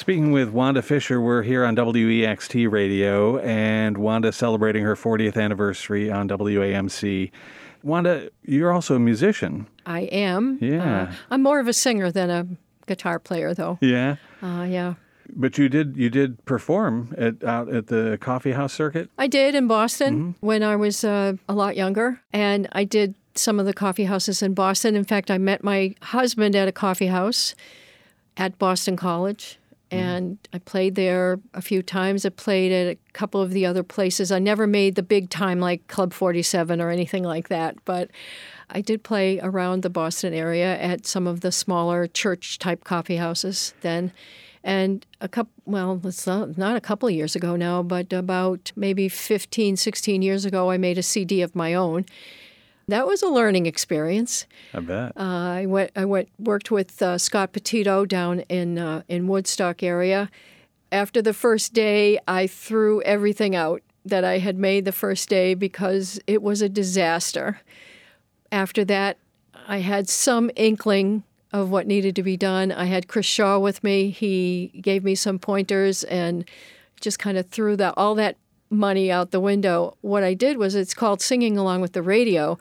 Speaking 0.05 0.33
with 0.33 0.51
Wanda 0.51 0.83
Fisher, 0.83 1.19
we're 1.19 1.41
here 1.43 1.65
on 1.65 1.77
WEXT 1.77 2.71
Radio, 2.71 3.39
and 3.39 3.97
Wanda 3.97 4.33
celebrating 4.33 4.85
her 4.85 4.95
40th 4.95 5.43
anniversary 5.43 6.11
on 6.11 6.29
WAMC. 6.29 7.31
Wanda, 7.83 8.29
you're 8.43 8.71
also 8.71 8.97
a 8.97 8.99
musician. 8.99 9.67
I 9.87 10.01
am. 10.01 10.59
Yeah. 10.61 11.05
Uh, 11.05 11.13
I'm 11.31 11.43
more 11.43 11.59
of 11.59 11.69
a 11.69 11.73
singer 11.73 12.11
than 12.11 12.29
a 12.29 12.47
guitar 12.87 13.19
player, 13.19 13.55
though. 13.55 13.79
Yeah, 13.81 14.17
Uh, 14.43 14.67
yeah. 14.69 14.95
but 15.35 15.57
you 15.57 15.71
did 15.71 15.97
you 15.97 16.11
did 16.11 16.45
perform 16.45 17.15
at 17.17 17.43
out 17.43 17.71
at 17.73 17.87
the 17.87 18.19
coffee 18.21 18.53
house 18.53 18.75
circuit. 18.75 19.09
I 19.17 19.27
did 19.27 19.55
in 19.55 19.67
Boston 19.67 20.15
Mm-hmm. 20.35 20.47
when 20.47 20.63
I 20.63 20.77
was 20.77 21.03
uh, 21.03 21.33
a 21.49 21.55
lot 21.55 21.77
younger, 21.77 22.21
and 22.31 22.69
I 22.73 22.85
did 22.85 23.15
some 23.37 23.59
of 23.59 23.65
the 23.65 23.73
coffee 23.73 24.05
houses 24.05 24.43
in 24.43 24.53
Boston. 24.53 24.97
In 24.97 25.05
fact, 25.05 25.31
I 25.31 25.39
met 25.39 25.65
my 25.65 25.95
husband 26.03 26.55
at 26.55 26.69
a 26.69 26.73
coffee 26.73 27.07
house 27.07 27.55
at 28.37 28.59
Boston 28.59 28.97
College. 28.97 29.59
Mm-hmm. 29.95 30.09
and 30.09 30.49
I 30.53 30.59
played 30.59 30.95
there 30.95 31.41
a 31.53 31.63
few 31.63 31.83
times. 31.83 32.25
I 32.25 32.31
played 32.31 32.73
at 32.73 32.97
a 32.97 32.99
couple 33.13 33.41
of 33.41 33.51
the 33.51 33.67
other 33.67 33.83
places. 33.83 34.31
I 34.33 34.39
never 34.39 34.67
made 34.67 34.95
the 34.95 35.03
big 35.03 35.31
time 35.31 35.61
like 35.61 35.87
Club 35.89 36.13
47 36.13 36.81
or 36.81 36.91
anything 36.91 37.25
like 37.25 37.49
that, 37.49 37.77
but 37.85 38.11
I 38.71 38.81
did 38.81 39.03
play 39.03 39.41
around 39.41 39.83
the 39.83 39.91
Boston 39.91 40.35
area 40.35 40.79
at 40.79 41.07
some 41.07 41.27
of 41.27 41.41
the 41.41 41.53
smaller 41.53 42.07
church 42.07 42.59
type 42.59 42.85
coffee 42.85 43.17
houses 43.17 43.75
then. 43.83 44.13
And 44.63 45.05
a 45.21 45.29
couple, 45.29 45.53
well, 45.67 46.01
it's 46.05 46.27
not, 46.27 46.57
not 46.57 46.75
a 46.75 46.81
couple 46.81 47.07
of 47.07 47.15
years 47.15 47.37
ago 47.37 47.55
now, 47.55 47.83
but 47.83 48.13
about 48.15 48.73
maybe 48.75 49.11
15, 49.11 49.77
16 49.77 50.23
years 50.23 50.47
ago, 50.47 50.71
I 50.71 50.79
made 50.79 50.97
a 50.97 51.03
CD 51.03 51.43
of 51.43 51.55
my 51.55 51.75
own. 51.75 52.07
That 52.89 53.07
was 53.07 53.23
a 53.23 53.29
learning 53.29 53.67
experience. 53.67 54.47
I 54.73 54.81
bet. 54.81 55.13
Uh, 55.17 55.23
I 55.23 55.67
went, 55.67 55.91
I 55.97 56.05
went, 56.05 56.29
worked 56.39 56.71
with 56.71 57.01
uh, 57.01 57.19
Scott 57.19 57.53
Petito 57.53 58.05
down 58.05 58.41
in 58.41 58.79
uh, 58.79 59.03
in 59.09 59.27
Woodstock 59.27 59.83
area. 59.83 60.31
After 60.93 61.23
the 61.23 61.33
first 61.33 61.73
day, 61.73 62.19
I 62.29 62.47
threw 62.47 63.03
everything 63.03 63.57
out 63.57 63.83
that 64.05 64.25
I 64.25 64.39
had 64.39 64.59
made 64.59 64.85
the 64.85 64.93
first 64.93 65.29
day 65.29 65.55
because 65.55 66.21
it 66.27 66.43
was 66.43 66.61
a 66.61 66.69
disaster. 66.69 67.61
After 68.53 68.85
that, 68.85 69.17
I 69.67 69.79
had 69.79 70.09
some 70.09 70.51
inkling 70.57 71.25
of 71.53 71.71
what 71.71 71.87
needed 71.87 72.15
to 72.17 72.23
be 72.23 72.37
done. 72.37 72.71
I 72.71 72.85
had 72.85 73.09
Chris 73.09 73.27
Shaw 73.27 73.59
with 73.59 73.83
me. 73.83 74.11
He 74.11 74.73
gave 74.81 75.05
me 75.05 75.15
some 75.15 75.39
pointers 75.39 76.05
and 76.05 76.49
just 77.01 77.19
kind 77.19 77.39
of 77.39 77.49
threw 77.49 77.77
that 77.77 77.95
all 77.97 78.15
that 78.17 78.37
money 78.75 79.11
out 79.11 79.31
the 79.31 79.41
window. 79.41 79.97
What 80.01 80.23
I 80.23 80.35
did 80.35 80.57
was 80.59 80.75
it's 80.75 80.95
called 80.95 81.21
singing 81.21 81.57
along 81.57 81.81
with 81.81 81.93
the 81.93 82.03
radio. 82.03 82.59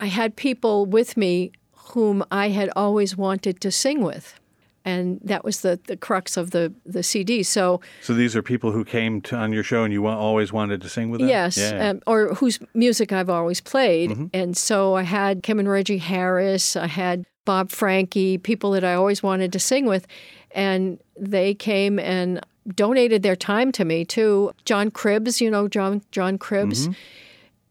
I 0.00 0.06
had 0.06 0.36
people 0.36 0.86
with 0.86 1.16
me 1.16 1.52
whom 1.92 2.24
I 2.30 2.50
had 2.50 2.70
always 2.76 3.16
wanted 3.16 3.60
to 3.62 3.70
sing 3.70 4.02
with. 4.02 4.38
And 4.84 5.20
that 5.22 5.44
was 5.44 5.60
the, 5.60 5.78
the 5.86 5.96
crux 5.96 6.36
of 6.36 6.50
the, 6.52 6.72
the 6.86 7.02
CD. 7.02 7.42
So, 7.42 7.80
So 8.00 8.14
these 8.14 8.34
are 8.36 8.42
people 8.42 8.72
who 8.72 8.84
came 8.84 9.20
to, 9.22 9.36
on 9.36 9.52
your 9.52 9.62
show 9.62 9.84
and 9.84 9.92
you 9.92 10.06
always 10.06 10.50
wanted 10.52 10.80
to 10.82 10.88
sing 10.88 11.10
with 11.10 11.20
them? 11.20 11.28
yes, 11.28 11.58
Yeah. 11.58 11.90
um, 11.90 12.00
or 12.06 12.34
whose 12.34 12.58
music 12.74 13.12
I've 13.12 13.28
always 13.28 13.60
played. 13.60 14.30
And 14.32 14.56
so 14.56 14.94
I 14.94 15.02
had 15.02 15.42
Kim 15.42 15.58
and 15.58 15.68
Reggie 15.68 15.98
Harris, 15.98 16.74
I 16.76 16.86
had 16.86 17.24
Bob 17.44 17.70
Franke, 17.70 18.38
people 18.42 18.70
that 18.72 18.84
I 18.84 18.94
always 18.94 19.22
wanted 19.22 19.52
to 19.52 19.58
sing 19.58 19.84
with. 19.84 20.06
And 20.52 20.98
they 21.18 21.52
came 21.54 21.98
and 21.98 22.40
donated 22.74 23.22
their 23.22 23.36
time 23.36 23.72
to 23.72 23.84
me 23.84 24.04
too. 24.04 24.52
John 24.64 24.90
Cribbs, 24.90 25.40
you 25.40 25.50
know 25.50 25.68
John 25.68 26.02
John 26.10 26.38
Cribbs. 26.38 26.88
Mm-hmm. 26.88 26.92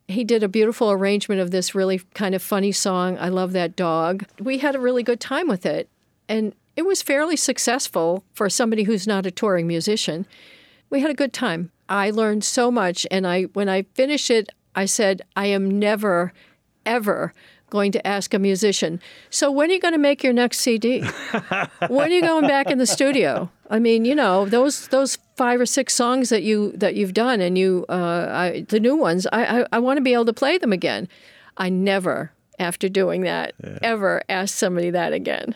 He 0.09 0.23
did 0.23 0.41
a 0.41 0.47
beautiful 0.47 0.89
arrangement 0.89 1.41
of 1.41 1.51
this 1.51 1.75
really 1.75 1.99
kind 2.13 2.33
of 2.33 2.41
funny 2.41 2.71
song, 2.71 3.17
I 3.19 3.27
Love 3.27 3.51
That 3.51 3.75
Dog. 3.75 4.25
We 4.39 4.59
had 4.59 4.73
a 4.73 4.79
really 4.79 5.03
good 5.03 5.19
time 5.19 5.49
with 5.49 5.65
it. 5.65 5.89
And 6.29 6.55
it 6.77 6.85
was 6.85 7.01
fairly 7.01 7.35
successful 7.35 8.23
for 8.33 8.49
somebody 8.49 8.83
who's 8.83 9.05
not 9.05 9.25
a 9.25 9.31
touring 9.31 9.67
musician. 9.67 10.25
We 10.89 11.01
had 11.01 11.11
a 11.11 11.15
good 11.15 11.33
time. 11.33 11.71
I 11.89 12.09
learned 12.09 12.43
so 12.43 12.71
much 12.71 13.05
and 13.11 13.27
I 13.27 13.43
when 13.43 13.67
I 13.67 13.83
finished 13.93 14.29
it, 14.29 14.49
I 14.75 14.85
said 14.85 15.21
I 15.35 15.47
am 15.47 15.79
never 15.79 16.33
ever 16.85 17.33
going 17.69 17.91
to 17.91 18.07
ask 18.07 18.33
a 18.33 18.39
musician, 18.39 18.99
"So 19.29 19.51
when 19.51 19.69
are 19.69 19.73
you 19.73 19.79
going 19.79 19.93
to 19.93 19.97
make 19.99 20.23
your 20.23 20.33
next 20.33 20.59
CD? 20.59 21.01
when 21.87 22.09
are 22.09 22.13
you 22.13 22.21
going 22.21 22.47
back 22.47 22.69
in 22.71 22.77
the 22.77 22.85
studio?" 22.85 23.49
I 23.69 23.79
mean, 23.79 24.05
you 24.05 24.15
know, 24.15 24.45
those 24.45 24.87
those 24.87 25.17
five 25.35 25.59
or 25.59 25.65
six 25.65 25.93
songs 25.93 26.29
that 26.29 26.43
you 26.43 26.71
that 26.73 26.95
you've 26.95 27.13
done 27.13 27.41
and 27.41 27.57
you 27.57 27.85
uh, 27.89 28.27
I, 28.29 28.65
the 28.69 28.79
new 28.79 28.95
ones, 28.95 29.27
I 29.31 29.61
I, 29.61 29.65
I 29.73 29.79
want 29.79 29.97
to 29.97 30.01
be 30.01 30.13
able 30.13 30.25
to 30.25 30.33
play 30.33 30.57
them 30.57 30.71
again. 30.73 31.07
I 31.57 31.69
never, 31.69 32.31
after 32.59 32.87
doing 32.87 33.21
that, 33.21 33.53
ever 33.81 34.23
asked 34.29 34.55
somebody 34.55 34.91
that 34.91 35.13
again. 35.13 35.55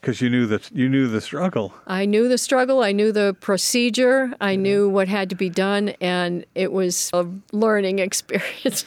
Because 0.00 0.20
you 0.20 0.30
knew 0.30 0.46
that 0.46 0.70
you 0.72 0.88
knew 0.88 1.08
the 1.08 1.20
struggle. 1.20 1.74
I 1.86 2.06
knew 2.06 2.28
the 2.28 2.38
struggle, 2.38 2.82
I 2.82 2.92
knew 2.92 3.12
the 3.12 3.36
procedure, 3.40 4.32
I 4.40 4.54
knew 4.54 4.88
what 4.88 5.08
had 5.08 5.30
to 5.30 5.36
be 5.36 5.50
done, 5.50 5.90
and 6.00 6.46
it 6.54 6.72
was 6.72 7.10
a 7.12 7.26
learning 7.52 7.98
experience. 8.08 8.84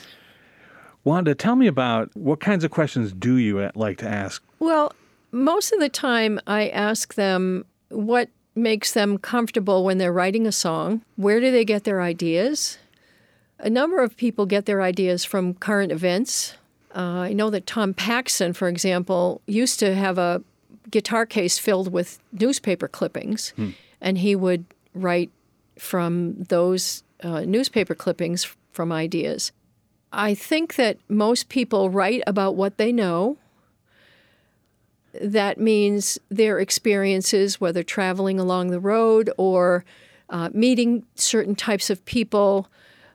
Wanda, 1.04 1.34
tell 1.34 1.56
me 1.56 1.68
about 1.68 2.16
what 2.16 2.40
kinds 2.40 2.64
of 2.64 2.72
questions 2.72 3.14
do 3.14 3.38
you 3.38 3.60
uh, 3.60 3.72
like 3.76 3.98
to 4.00 4.08
ask? 4.08 4.44
Well, 4.60 4.94
most 5.32 5.72
of 5.72 5.80
the 5.80 5.90
time 5.90 6.40
I 6.46 6.70
ask 6.70 7.14
them 7.14 7.66
what 7.90 8.30
makes 8.56 8.94
them 8.94 9.18
comfortable 9.18 9.84
when 9.84 9.98
they're 9.98 10.14
writing 10.14 10.46
a 10.46 10.52
song. 10.52 11.02
Where 11.16 11.40
do 11.40 11.52
they 11.52 11.64
get 11.64 11.84
their 11.84 12.02
ideas? 12.02 12.78
A 13.60 13.70
number 13.70 14.02
of 14.02 14.18
people 14.18 14.46
get 14.46 14.66
their 14.66 14.82
ideas 14.82 15.24
from 15.24 15.54
current 15.54 15.92
events. 15.92 16.56
Uh, 16.96 17.00
I 17.30 17.34
know 17.34 17.50
that 17.50 17.68
Tom 17.68 17.94
Paxton, 17.94 18.54
for 18.54 18.68
example, 18.68 19.42
used 19.48 19.80
to 19.80 19.96
have 19.96 20.18
a 20.18 20.42
guitar 20.90 21.26
case 21.26 21.60
filled 21.60 21.92
with 21.92 22.20
newspaper 22.32 22.88
clippings, 22.88 23.54
and 24.02 24.18
he 24.18 24.36
would 24.36 24.66
write 24.96 25.30
from 25.78 26.44
those 26.50 27.04
uh, 27.22 27.42
newspaper 27.42 27.94
clippings 27.94 28.48
from 28.72 28.92
ideas. 28.92 29.52
I 30.12 30.34
think 30.34 30.76
that 30.76 30.98
most 31.08 31.50
people 31.50 31.90
write 31.90 32.24
about 32.26 32.56
what 32.56 32.78
they 32.78 32.92
know. 32.92 33.38
That 35.22 35.60
means 35.60 36.18
their 36.30 36.60
experiences, 36.60 37.60
whether 37.62 37.84
traveling 37.84 38.40
along 38.40 38.72
the 38.72 38.80
road 38.80 39.30
or 39.38 39.86
uh, 40.30 40.50
meeting 40.54 41.04
certain 41.16 41.56
types 41.56 41.90
of 41.90 42.04
people. 42.06 42.68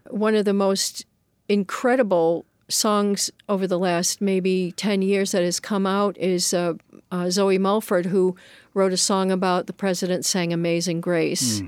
One 0.09 0.35
of 0.35 0.45
the 0.45 0.55
most 0.55 1.07
incredible 1.49 2.45
songs 2.69 3.31
over 3.49 3.67
the 3.67 3.79
last 3.79 4.21
maybe 4.21 4.73
10 4.73 5.03
years 5.03 5.33
that 5.33 5.43
has 5.43 5.61
come 5.61 5.87
out 5.87 6.17
is 6.19 6.55
uh, 6.55 6.75
uh, 7.11 7.31
Zoe 7.31 7.59
Mulford, 7.59 8.07
who 8.07 8.37
wrote 8.73 8.93
a 8.93 8.97
song 8.97 9.31
about 9.31 9.67
the 9.67 9.73
president 9.73 10.25
sang 10.25 10.53
Amazing 10.53 11.01
Grace. 11.01 11.61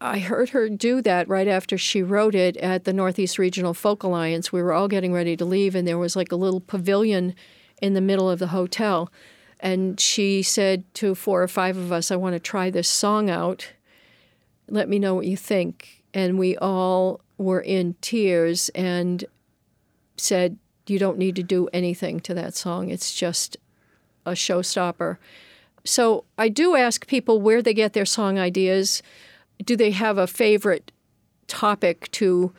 I 0.00 0.18
heard 0.18 0.50
her 0.50 0.68
do 0.68 1.00
that 1.02 1.28
right 1.28 1.48
after 1.48 1.78
she 1.78 2.02
wrote 2.02 2.34
it 2.34 2.56
at 2.58 2.84
the 2.84 2.92
Northeast 2.92 3.38
Regional 3.38 3.72
Folk 3.72 4.02
Alliance. 4.02 4.52
We 4.52 4.62
were 4.62 4.74
all 4.74 4.88
getting 4.88 5.12
ready 5.12 5.36
to 5.36 5.44
leave, 5.44 5.74
and 5.74 5.88
there 5.88 5.98
was 5.98 6.14
like 6.14 6.30
a 6.30 6.36
little 6.36 6.60
pavilion 6.60 7.34
in 7.80 7.94
the 7.94 8.00
middle 8.02 8.28
of 8.28 8.38
the 8.38 8.48
hotel. 8.48 9.10
And 9.58 9.98
she 9.98 10.42
said 10.42 10.84
to 10.94 11.14
four 11.14 11.42
or 11.42 11.48
five 11.48 11.78
of 11.78 11.92
us, 11.92 12.10
I 12.10 12.16
want 12.16 12.34
to 12.34 12.40
try 12.40 12.68
this 12.68 12.88
song 12.88 13.30
out. 13.30 13.72
Let 14.68 14.88
me 14.88 14.98
know 14.98 15.14
what 15.14 15.26
you 15.26 15.36
think. 15.36 16.02
And 16.12 16.38
we 16.38 16.58
all 16.58 17.20
were 17.38 17.60
in 17.60 17.94
tears 18.02 18.68
and 18.70 19.24
said, 20.18 20.58
You 20.86 20.98
don't 20.98 21.18
need 21.18 21.36
to 21.36 21.42
do 21.42 21.68
anything 21.72 22.20
to 22.20 22.34
that 22.34 22.54
song. 22.54 22.90
It's 22.90 23.14
just 23.14 23.56
a 24.26 24.32
showstopper. 24.32 25.16
So 25.84 26.24
I 26.36 26.48
do 26.48 26.74
ask 26.74 27.06
people 27.06 27.40
where 27.40 27.62
they 27.62 27.72
get 27.72 27.92
their 27.92 28.04
song 28.04 28.38
ideas. 28.38 29.02
Do 29.64 29.76
they 29.76 29.90
have 29.90 30.18
a 30.18 30.26
favorite 30.26 30.92
topic 31.46 32.10
to 32.12 32.52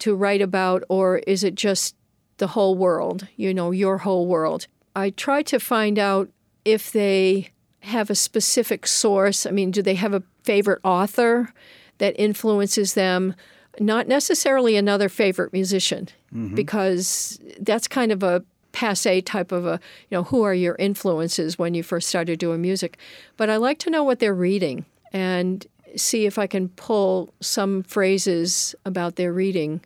to 0.00 0.14
write 0.14 0.40
about, 0.40 0.84
or 0.88 1.18
is 1.18 1.42
it 1.42 1.54
just 1.54 1.96
the 2.38 2.48
whole 2.48 2.76
world? 2.76 3.26
You 3.36 3.52
know, 3.52 3.70
your 3.70 3.98
whole 3.98 4.26
world. 4.26 4.66
I 4.94 5.10
try 5.10 5.42
to 5.42 5.58
find 5.58 5.98
out 5.98 6.30
if 6.64 6.92
they 6.92 7.50
have 7.80 8.10
a 8.10 8.14
specific 8.14 8.86
source. 8.86 9.46
I 9.46 9.50
mean, 9.50 9.70
do 9.70 9.82
they 9.82 9.94
have 9.94 10.14
a 10.14 10.22
favorite 10.44 10.80
author 10.84 11.52
that 11.98 12.18
influences 12.18 12.94
them? 12.94 13.34
Not 13.80 14.08
necessarily 14.08 14.76
another 14.76 15.08
favorite 15.08 15.52
musician, 15.52 16.08
mm-hmm. 16.34 16.54
because 16.54 17.40
that's 17.60 17.86
kind 17.86 18.10
of 18.10 18.22
a 18.22 18.44
passe 18.72 19.20
type 19.22 19.52
of 19.52 19.66
a, 19.66 19.80
you 20.10 20.16
know, 20.16 20.24
who 20.24 20.42
are 20.42 20.54
your 20.54 20.74
influences 20.76 21.58
when 21.58 21.74
you 21.74 21.82
first 21.82 22.08
started 22.08 22.38
doing 22.38 22.60
music. 22.60 22.98
But 23.36 23.50
I 23.50 23.56
like 23.56 23.78
to 23.80 23.90
know 23.90 24.02
what 24.02 24.18
they're 24.18 24.34
reading 24.34 24.84
and 25.12 25.66
see 25.96 26.26
if 26.26 26.38
I 26.38 26.46
can 26.46 26.68
pull 26.70 27.34
some 27.40 27.82
phrases 27.82 28.74
about 28.84 29.16
their 29.16 29.32
reading 29.32 29.80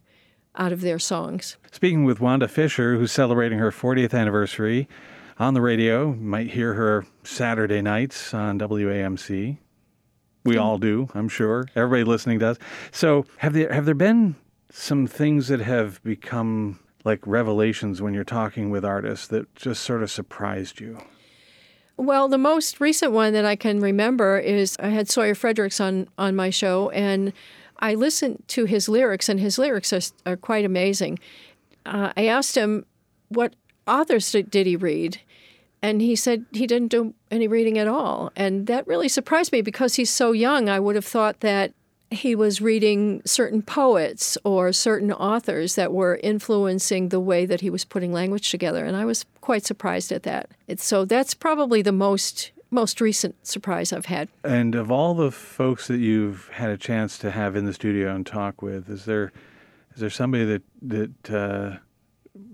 out 0.56 0.72
of 0.72 0.80
their 0.80 0.98
songs. 0.98 1.56
Speaking 1.70 2.04
with 2.04 2.20
Wanda 2.20 2.48
Fisher, 2.48 2.96
who's 2.96 3.12
celebrating 3.12 3.58
her 3.58 3.70
40th 3.70 4.12
anniversary 4.14 4.88
on 5.38 5.54
the 5.54 5.60
radio, 5.60 6.10
you 6.12 6.16
might 6.16 6.50
hear 6.50 6.74
her 6.74 7.06
Saturday 7.24 7.80
nights 7.80 8.34
on 8.34 8.58
WAMC. 8.58 9.58
We 10.44 10.56
all 10.56 10.78
do, 10.78 11.08
I'm 11.14 11.28
sure. 11.28 11.68
Everybody 11.76 12.04
listening 12.04 12.38
does. 12.38 12.58
So, 12.90 13.26
have 13.38 13.52
there 13.52 13.72
have 13.72 13.84
there 13.84 13.94
been 13.94 14.34
some 14.70 15.06
things 15.06 15.48
that 15.48 15.60
have 15.60 16.02
become 16.02 16.80
like 17.04 17.20
revelations 17.26 18.02
when 18.02 18.12
you're 18.12 18.24
talking 18.24 18.70
with 18.70 18.84
artists 18.84 19.28
that 19.28 19.54
just 19.54 19.84
sort 19.84 20.02
of 20.02 20.10
surprised 20.10 20.80
you? 20.80 20.98
Well, 21.96 22.28
the 22.28 22.38
most 22.38 22.80
recent 22.80 23.12
one 23.12 23.32
that 23.34 23.44
I 23.44 23.56
can 23.56 23.80
remember 23.80 24.38
is 24.38 24.76
I 24.80 24.88
had 24.88 25.08
Sawyer 25.08 25.34
Fredericks 25.34 25.80
on, 25.80 26.08
on 26.18 26.34
my 26.34 26.50
show, 26.50 26.90
and 26.90 27.32
I 27.78 27.94
listened 27.94 28.42
to 28.48 28.64
his 28.64 28.88
lyrics, 28.88 29.28
and 29.28 29.38
his 29.38 29.58
lyrics 29.58 29.92
are, 29.92 30.00
are 30.24 30.36
quite 30.36 30.64
amazing. 30.64 31.18
Uh, 31.84 32.12
I 32.16 32.26
asked 32.26 32.56
him 32.56 32.86
what 33.28 33.54
authors 33.86 34.30
did, 34.30 34.50
did 34.50 34.66
he 34.66 34.76
read, 34.76 35.20
and 35.82 36.00
he 36.00 36.16
said 36.16 36.46
he 36.52 36.66
didn't 36.66 36.88
do 36.88 37.14
any 37.30 37.48
reading 37.48 37.78
at 37.78 37.88
all. 37.88 38.32
And 38.36 38.66
that 38.68 38.86
really 38.86 39.08
surprised 39.08 39.52
me 39.52 39.62
because 39.62 39.96
he's 39.96 40.10
so 40.10 40.32
young. 40.32 40.68
I 40.68 40.80
would 40.80 40.94
have 40.94 41.04
thought 41.04 41.40
that 41.40 41.72
he 42.14 42.34
was 42.34 42.60
reading 42.60 43.22
certain 43.24 43.62
poets 43.62 44.38
or 44.44 44.72
certain 44.72 45.12
authors 45.12 45.74
that 45.74 45.92
were 45.92 46.20
influencing 46.22 47.08
the 47.08 47.20
way 47.20 47.46
that 47.46 47.60
he 47.60 47.70
was 47.70 47.84
putting 47.84 48.12
language 48.12 48.50
together, 48.50 48.84
and 48.84 48.96
I 48.96 49.04
was 49.04 49.24
quite 49.40 49.64
surprised 49.64 50.12
at 50.12 50.22
that. 50.24 50.50
It's, 50.66 50.84
so 50.84 51.04
that's 51.04 51.34
probably 51.34 51.82
the 51.82 51.92
most 51.92 52.52
most 52.72 53.02
recent 53.02 53.46
surprise 53.46 53.92
I've 53.92 54.06
had. 54.06 54.30
And 54.42 54.74
of 54.74 54.90
all 54.90 55.12
the 55.12 55.30
folks 55.30 55.88
that 55.88 55.98
you've 55.98 56.48
had 56.48 56.70
a 56.70 56.78
chance 56.78 57.18
to 57.18 57.30
have 57.30 57.54
in 57.54 57.66
the 57.66 57.74
studio 57.74 58.14
and 58.14 58.24
talk 58.24 58.62
with, 58.62 58.88
is 58.88 59.04
there 59.04 59.30
is 59.94 60.00
there 60.00 60.10
somebody 60.10 60.44
that 60.46 60.62
that 60.80 61.30
uh, 61.30 61.78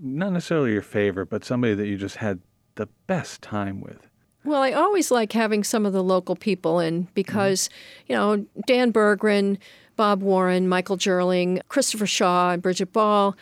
not 0.01 0.33
necessarily 0.33 0.73
your 0.73 0.81
favorite, 0.81 1.27
but 1.29 1.45
somebody 1.45 1.73
that 1.73 1.87
you 1.87 1.97
just 1.97 2.17
had 2.17 2.41
the 2.75 2.87
best 3.07 3.41
time 3.41 3.79
with? 3.81 4.08
Well, 4.45 4.61
I 4.61 4.71
always 4.71 5.11
like 5.11 5.33
having 5.33 5.63
some 5.63 5.85
of 5.85 5.93
the 5.93 6.03
local 6.03 6.35
people 6.35 6.79
in 6.79 7.07
because, 7.13 7.69
you 8.07 8.15
know, 8.15 8.45
Dan 8.65 8.93
Berggren, 8.93 9.57
Bob 9.95 10.21
Warren, 10.21 10.67
Michael 10.69 10.95
Jerling, 10.97 11.61
Christopher 11.67 12.07
Shaw, 12.07 12.51
and 12.51 12.61
Bridget 12.61 12.93
Ball. 12.93 13.35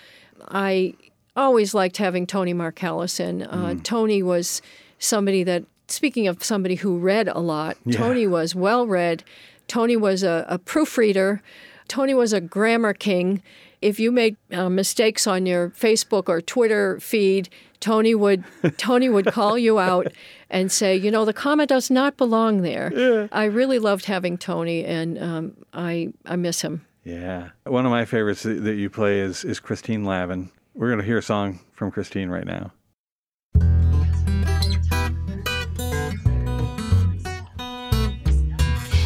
I 0.50 0.96
always 1.36 1.76
liked 1.76 1.98
having 1.98 2.26
Tony 2.26 2.52
Marcellus 2.54 3.20
in. 3.20 3.44
Uh, 3.44 3.76
Tony 3.84 4.24
was 4.24 4.62
somebody 4.98 5.44
that, 5.44 5.66
speaking 5.88 6.28
of 6.28 6.44
somebody 6.44 6.76
who 6.76 6.98
read 6.98 7.28
a 7.28 7.40
lot, 7.40 7.78
Tony 7.92 8.26
was 8.26 8.56
well 8.56 8.88
read. 8.88 9.24
Tony 9.68 9.96
was 9.96 10.24
a, 10.24 10.46
a 10.50 10.58
proofreader. 10.58 11.44
Tony 11.88 12.16
was 12.16 12.34
a 12.34 12.42
grammar 12.42 12.94
king. 12.94 13.44
If 13.82 14.00
you 14.00 14.12
made 14.12 14.36
uh, 14.52 14.70
mistakes 14.70 15.28
on 15.28 15.46
your 15.46 15.70
Facebook 15.70 16.28
or 16.28 16.42
Twitter 16.42 17.00
feed, 17.00 17.50
Tony 17.80 18.16
would 18.16 18.44
Tony 18.78 19.10
would 19.10 19.28
call 19.28 19.58
you 19.58 19.80
out 19.80 20.08
and 20.50 20.72
say, 20.72 20.96
you 20.96 21.12
know, 21.12 21.26
the 21.26 21.34
comma 21.34 21.66
does 21.66 21.90
not 21.90 22.18
belong 22.18 22.62
there. 22.62 23.30
I 23.32 23.46
really 23.46 23.80
loved 23.80 24.06
having 24.06 24.38
Tony, 24.38 24.86
and 24.86 25.22
um, 25.22 25.58
I 25.74 26.14
I 26.26 26.36
miss 26.36 26.62
him. 26.62 26.86
Yeah, 27.04 27.50
one 27.66 27.86
of 27.86 27.92
my 27.92 28.06
favorites 28.06 28.44
that 28.44 28.64
that 28.64 28.76
you 28.76 28.90
play 28.90 29.20
is 29.20 29.44
is 29.44 29.60
Christine 29.60 30.04
Lavin. 30.04 30.52
We're 30.74 30.90
gonna 30.90 31.04
hear 31.04 31.18
a 31.18 31.24
song 31.24 31.60
from 31.74 31.92
Christine 31.92 32.30
right 32.30 32.46
now. 32.46 32.72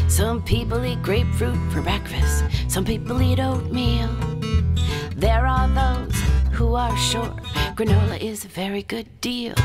Some 0.08 0.44
people 0.44 0.84
eat 0.86 1.02
grapefruit 1.02 1.58
for 1.72 1.82
breakfast, 1.82 2.44
some 2.68 2.86
people 2.86 3.22
eat 3.22 3.40
oatmeal. 3.40 4.10
There 5.16 5.46
are 5.46 5.68
those 5.68 6.21
who 6.62 6.76
are 6.76 6.96
sure 6.96 7.34
granola 7.76 8.22
is 8.22 8.46
a 8.46 8.48
very 8.48 8.84
good 8.84 9.08
deal. 9.20 9.56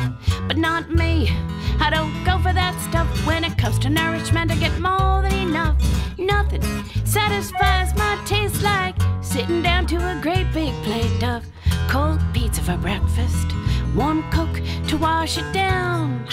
But 0.49 0.57
not 0.57 0.91
me, 0.91 1.29
I 1.79 1.91
don't 1.91 2.15
go 2.25 2.39
for 2.39 2.55
that 2.55 2.75
stuff. 2.89 3.07
When 3.27 3.45
it 3.45 3.59
comes 3.59 3.79
to 3.81 3.91
nourishment, 3.91 4.51
I 4.51 4.57
get 4.57 4.73
more 4.81 5.21
than 5.21 5.35
enough. 5.49 5.77
Nothing 6.19 6.63
satisfies 7.05 7.95
my 7.97 8.19
taste 8.25 8.63
like 8.63 8.97
sitting 9.21 9.61
down 9.63 9.87
to 9.89 9.97
a 9.97 10.19
great 10.23 10.51
big 10.55 10.73
plate 10.85 11.23
of 11.23 11.45
cold 11.91 12.21
pizza 12.33 12.63
for 12.63 12.79
breakfast, 12.79 13.49
warm 13.95 14.25
Coke 14.31 14.61
to 14.89 14.97
wash 14.97 15.37
it 15.37 15.53
down. 15.53 16.27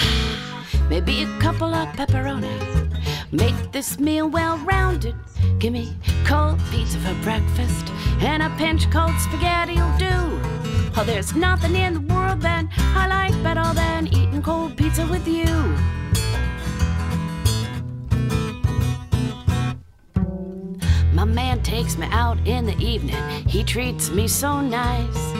Maybe 0.89 1.23
a 1.23 1.39
couple 1.39 1.73
of 1.73 1.89
pepperoni. 1.97 2.55
Make 3.33 3.71
this 3.73 3.99
meal 3.99 4.29
well 4.29 4.57
rounded. 4.59 5.15
Give 5.59 5.73
me 5.73 5.97
cold 6.25 6.59
pizza 6.71 6.99
for 6.99 7.15
breakfast, 7.21 7.89
and 8.21 8.41
a 8.41 8.49
pinch 8.57 8.89
cold 8.91 9.15
spaghetti'll 9.19 9.97
do. 9.97 10.52
Oh, 10.95 11.03
there's 11.03 11.35
nothing 11.35 11.75
in 11.75 11.93
the 11.95 12.13
world 12.13 12.39
that 12.41 12.67
I 12.77 13.07
like 13.07 13.43
better 13.43 13.73
than 13.73 14.07
eating 14.07 14.43
cold 14.43 14.77
pizza 14.77 15.05
with 15.07 15.27
you. 15.27 15.45
My 21.13 21.25
man 21.25 21.63
takes 21.63 21.97
me 21.97 22.07
out 22.11 22.37
in 22.45 22.67
the 22.67 22.77
evening. 22.77 23.15
He 23.47 23.63
treats 23.63 24.11
me 24.11 24.27
so 24.27 24.61
nice. 24.61 25.33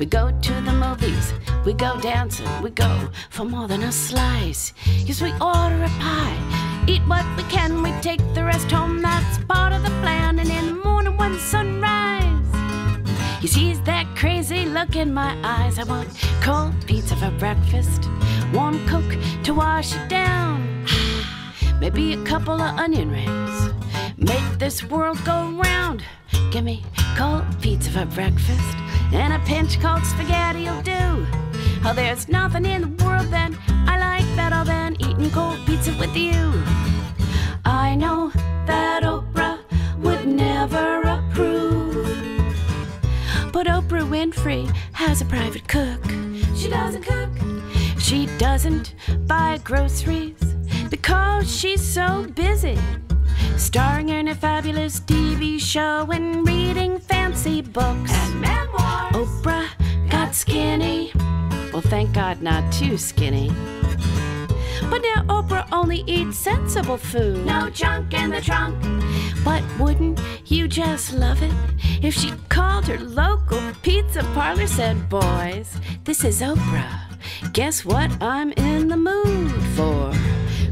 We 0.00 0.06
go 0.06 0.30
to 0.30 0.54
the 0.62 0.72
movies, 0.72 1.34
we 1.64 1.72
go 1.72 2.00
dancing, 2.00 2.48
we 2.62 2.70
go 2.70 3.10
for 3.28 3.44
more 3.44 3.68
than 3.68 3.82
a 3.82 3.92
slice. 3.92 4.72
Yes, 4.86 5.20
we 5.22 5.30
order 5.32 5.84
a 5.84 5.92
pie, 6.00 6.84
eat 6.88 7.02
what 7.02 7.24
we 7.36 7.42
can, 7.44 7.82
we 7.82 7.92
take 8.00 8.22
the 8.34 8.42
rest 8.42 8.70
home. 8.70 9.02
That's 9.02 9.38
part 9.44 9.72
of 9.72 9.82
the 9.82 9.90
plan. 10.00 10.38
And 10.38 10.48
in 10.48 10.66
the 10.66 10.84
morning 10.84 11.16
when 11.16 11.32
the 11.34 11.38
sun 11.38 11.80
rise, 11.80 11.89
he 13.40 13.46
sees 13.46 13.80
that 13.82 14.06
crazy 14.16 14.66
look 14.66 14.96
in 14.96 15.12
my 15.12 15.36
eyes. 15.42 15.78
I 15.78 15.84
want 15.84 16.08
cold 16.42 16.74
pizza 16.86 17.16
for 17.16 17.30
breakfast, 17.32 18.08
warm 18.52 18.78
Coke 18.86 19.16
to 19.44 19.54
wash 19.54 19.94
it 19.94 20.08
down, 20.08 20.86
maybe 21.80 22.12
a 22.12 22.24
couple 22.24 22.60
of 22.60 22.78
onion 22.78 23.10
rings. 23.10 23.72
Make 24.16 24.58
this 24.58 24.84
world 24.84 25.18
go 25.24 25.50
round. 25.64 26.04
Give 26.50 26.64
me 26.64 26.84
cold 27.16 27.44
pizza 27.60 27.90
for 27.90 28.06
breakfast 28.06 28.76
and 29.12 29.32
a 29.32 29.38
pinch 29.40 29.80
cold 29.80 30.04
spaghetti'll 30.04 30.82
do. 30.82 31.26
Oh, 31.84 31.92
there's 31.94 32.28
nothing 32.28 32.66
in 32.66 32.82
the 32.82 33.04
world 33.04 33.28
that 33.28 33.52
I 33.86 33.98
like 33.98 34.36
better 34.36 34.64
than 34.64 34.96
eating 35.00 35.30
cold 35.30 35.58
pizza 35.66 35.92
with 35.98 36.14
you. 36.14 36.52
I 37.64 37.94
know 37.96 38.30
that 38.66 39.02
Oprah 39.02 39.58
would 39.98 40.26
never 40.26 41.00
approve, 41.02 41.89
but 43.52 43.66
Oprah 43.66 44.08
Winfrey 44.08 44.66
has 44.92 45.20
a 45.20 45.24
private 45.24 45.66
cook. 45.66 46.02
She 46.56 46.68
doesn't 46.68 47.02
cook. 47.02 47.30
She 47.98 48.26
doesn't 48.38 48.94
buy 49.26 49.60
groceries 49.64 50.38
because 50.88 51.50
she's 51.54 51.82
so 51.82 52.26
busy 52.34 52.78
starring 53.56 54.08
in 54.08 54.28
a 54.28 54.34
fabulous 54.34 55.00
TV 55.00 55.60
show 55.60 56.08
and 56.12 56.46
reading 56.46 56.98
fancy 56.98 57.60
books 57.60 58.12
and 58.12 58.40
memoirs. 58.40 59.12
Oprah 59.14 59.68
got 60.10 60.34
skinny. 60.34 61.12
Well, 61.72 61.82
thank 61.82 62.12
God, 62.12 62.42
not 62.42 62.72
too 62.72 62.96
skinny. 62.96 63.50
But 64.90 65.02
now 65.02 65.22
Oprah 65.28 65.68
only 65.70 66.02
eats 66.06 66.36
sensible 66.36 66.96
food. 66.98 67.46
No 67.46 67.70
junk 67.70 68.12
in 68.12 68.30
the 68.30 68.40
trunk. 68.40 68.76
But 69.44 69.62
wouldn't 69.78 70.20
you 70.46 70.66
just 70.66 71.12
love 71.14 71.42
it 71.42 71.54
if 72.02 72.14
she 72.14 72.32
called 72.48 72.86
her 72.86 72.98
local 72.98 73.62
pizza 73.82 74.22
parlor, 74.34 74.66
said, 74.66 75.08
Boys, 75.08 75.76
this 76.04 76.24
is 76.24 76.42
Oprah. 76.42 76.98
Guess 77.52 77.84
what 77.84 78.10
I'm 78.20 78.52
in 78.52 78.88
the 78.88 78.96
mood 78.96 79.52
for? 79.76 80.12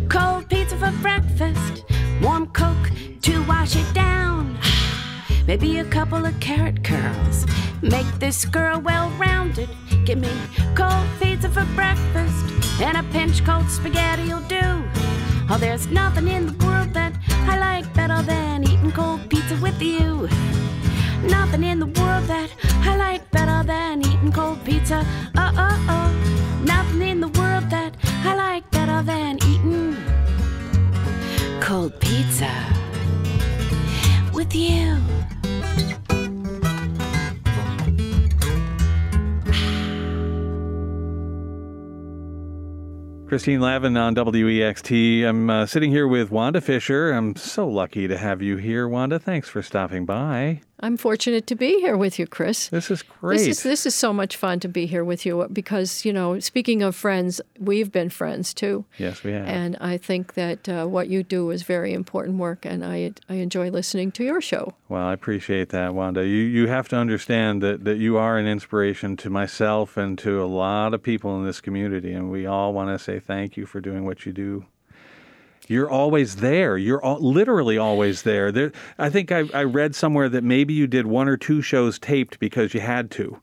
Cold 0.09 0.49
pizza 0.49 0.77
for 0.77 0.91
breakfast, 1.01 1.85
warm 2.21 2.47
Coke 2.49 2.91
to 3.23 3.43
wash 3.45 3.77
it 3.77 3.95
down. 3.95 4.59
Maybe 5.47 5.79
a 5.79 5.85
couple 5.85 6.25
of 6.27 6.39
carrot 6.41 6.83
curls. 6.83 7.47
Make 7.83 8.11
this 8.19 8.45
girl 8.45 8.81
well 8.81 9.11
rounded. 9.11 9.69
Give 10.05 10.19
me 10.19 10.33
cold 10.75 11.07
pizza 11.21 11.49
for 11.49 11.65
breakfast, 11.75 12.58
and 12.81 12.97
a 12.97 13.03
pinch 13.13 13.45
cold 13.45 13.69
spaghetti'll 13.69 14.41
do. 14.43 14.85
Oh, 15.51 15.57
there's 15.59 15.87
nothing 15.89 16.29
in 16.29 16.47
the 16.47 16.65
world 16.65 16.93
that 16.95 17.13
I 17.29 17.59
like 17.59 17.93
better 17.95 18.23
than 18.23 18.65
eating 18.65 18.93
cold 18.93 19.29
pizza 19.29 19.57
with 19.57 19.81
you. 19.83 20.29
Nothing 21.25 21.65
in 21.65 21.81
the 21.81 21.87
world 21.87 22.25
that 22.27 22.51
I 22.63 22.97
like 22.97 23.29
better 23.31 23.67
than 23.67 24.01
eating 24.01 24.33
cold 24.33 24.65
pizza. 24.65 25.05
Oh, 25.37 25.53
oh, 25.57 25.87
oh. 25.89 26.63
Nothing 26.65 27.03
in 27.03 27.21
the 27.21 27.29
world 27.29 27.69
that 27.71 27.97
I 28.25 28.35
like 28.35 28.71
better 28.71 29.03
than 29.03 29.39
eating 29.45 29.97
cold 31.61 31.99
pizza 32.01 32.53
with 34.33 34.55
you. 34.55 35.18
Christine 43.29 43.61
Lavin 43.61 43.95
on 43.99 44.15
WEXT. 44.15 45.29
I'm 45.29 45.51
uh, 45.51 45.67
sitting 45.67 45.91
here 45.91 46.09
with 46.09 46.31
Wanda 46.31 46.63
Fisher. 46.63 47.13
I'm 47.13 47.37
so 47.37 47.69
lucky 47.69 48.09
to 48.09 48.17
have 48.17 48.41
you 48.41 48.57
here, 48.57 48.89
Wanda. 48.89 49.19
Thanks 49.19 49.51
for 49.51 49.61
stopping 49.61 50.07
by. 50.07 50.63
I'm 50.81 50.97
fortunate 50.97 51.47
to 51.49 51.57
be 51.57 51.81
here 51.81 51.97
with 51.97 52.19
you, 52.19 52.27
Chris. 52.27 52.69
This 52.69 52.91
is 52.91 53.03
great. 53.03 53.39
This 53.39 53.49
is 53.49 53.63
this 53.63 53.87
is 53.87 53.95
so 53.95 54.13
much 54.13 54.37
fun 54.37 54.61
to 54.61 54.69
be 54.69 54.87
here 54.87 55.05
with 55.05 55.27
you 55.27 55.49
because 55.53 56.05
you 56.05 56.13
know, 56.13 56.39
speaking 56.39 56.83
of 56.83 56.95
friends, 56.95 57.41
we've 57.59 57.91
been 57.91 58.11
friends 58.11 58.55
too. 58.55 58.85
yes, 58.97 59.25
we 59.25 59.33
have. 59.33 59.47
And 59.47 59.77
I 59.81 59.97
think 59.97 60.35
that 60.35 60.69
uh, 60.69 60.87
what 60.87 61.09
you 61.09 61.23
do 61.23 61.51
is 61.51 61.63
very 61.63 61.93
important 61.93 62.39
work, 62.39 62.65
and 62.65 62.85
I 62.85 63.13
I 63.29 63.35
enjoy 63.35 63.71
listening 63.71 64.13
to 64.13 64.25
your 64.25 64.41
show. 64.41 64.75
Well, 64.89 65.03
I 65.07 65.13
appreciate 65.13 65.71
that, 65.71 65.95
Wanda. 65.95 66.25
You 66.25 66.43
you 66.45 66.69
have 66.69 66.89
to 66.89 66.97
understand 66.97 67.63
that, 67.63 67.85
that 67.85 67.99
you 67.99 68.17
are 68.17 68.39
an 68.39 68.47
inspiration 68.47 69.17
to 69.19 69.31
myself 69.31 69.97
and 69.97 70.17
to 70.21 70.43
a 70.43 70.47
lot 70.47 70.95
of 70.95 71.03
people 71.03 71.37
in 71.39 71.45
this 71.45 71.61
community, 71.61 72.13
and 72.13 72.31
we 72.31 72.47
all 72.47 72.73
want 72.73 72.97
to 72.97 73.03
say 73.03 73.19
thank 73.19 73.57
you 73.57 73.67
for 73.67 73.81
doing 73.81 74.05
what 74.05 74.27
you 74.27 74.33
do. 74.33 74.67
You're 75.69 75.91
always 75.91 76.37
there. 76.37 76.77
You're 76.77 77.03
all, 77.03 77.21
literally 77.21 77.79
always 77.79 78.23
there. 78.23 78.51
there. 78.51 78.73
I 78.99 79.11
think 79.11 79.31
I, 79.31 79.45
I 79.53 79.65
read 79.65 79.95
somewhere 79.95 80.29
that 80.31 80.43
maybe 80.43 80.73
you 80.73 80.87
did 80.87 81.07
one 81.07 81.29
or 81.29 81.37
two 81.37 81.61
shows 81.63 81.99
taped 81.99 82.39
because 82.41 82.75
you 82.75 82.81
had 82.81 83.11
to. 83.13 83.41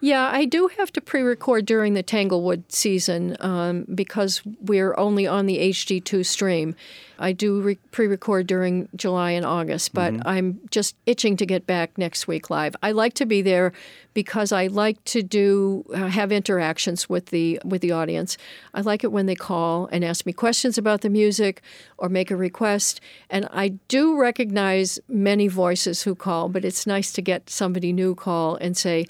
Yeah, 0.00 0.30
I 0.32 0.44
do 0.44 0.68
have 0.78 0.92
to 0.92 1.00
pre-record 1.00 1.66
during 1.66 1.94
the 1.94 2.04
Tanglewood 2.04 2.70
season 2.70 3.36
um, 3.40 3.84
because 3.92 4.42
we're 4.60 4.96
only 4.96 5.26
on 5.26 5.46
the 5.46 5.58
HD2 5.58 6.24
stream. 6.24 6.76
I 7.18 7.32
do 7.32 7.60
re- 7.60 7.78
pre-record 7.90 8.46
during 8.46 8.88
July 8.94 9.32
and 9.32 9.44
August, 9.44 9.92
but 9.92 10.14
I'm 10.24 10.60
just 10.70 10.94
itching 11.06 11.36
to 11.38 11.46
get 11.46 11.66
back 11.66 11.98
next 11.98 12.28
week 12.28 12.48
live. 12.48 12.76
I 12.80 12.92
like 12.92 13.14
to 13.14 13.26
be 13.26 13.42
there 13.42 13.72
because 14.14 14.52
I 14.52 14.68
like 14.68 15.02
to 15.06 15.22
do 15.24 15.84
uh, 15.92 16.06
have 16.06 16.30
interactions 16.30 17.08
with 17.08 17.26
the 17.26 17.60
with 17.64 17.82
the 17.82 17.90
audience. 17.90 18.38
I 18.74 18.82
like 18.82 19.02
it 19.02 19.10
when 19.10 19.26
they 19.26 19.34
call 19.34 19.88
and 19.90 20.04
ask 20.04 20.24
me 20.26 20.32
questions 20.32 20.78
about 20.78 21.00
the 21.00 21.10
music 21.10 21.60
or 21.96 22.08
make 22.08 22.30
a 22.30 22.36
request, 22.36 23.00
and 23.28 23.48
I 23.50 23.70
do 23.88 24.16
recognize 24.16 25.00
many 25.08 25.48
voices 25.48 26.02
who 26.02 26.14
call, 26.14 26.48
but 26.48 26.64
it's 26.64 26.86
nice 26.86 27.10
to 27.12 27.22
get 27.22 27.50
somebody 27.50 27.92
new 27.92 28.14
call 28.14 28.54
and 28.56 28.76
say, 28.76 29.06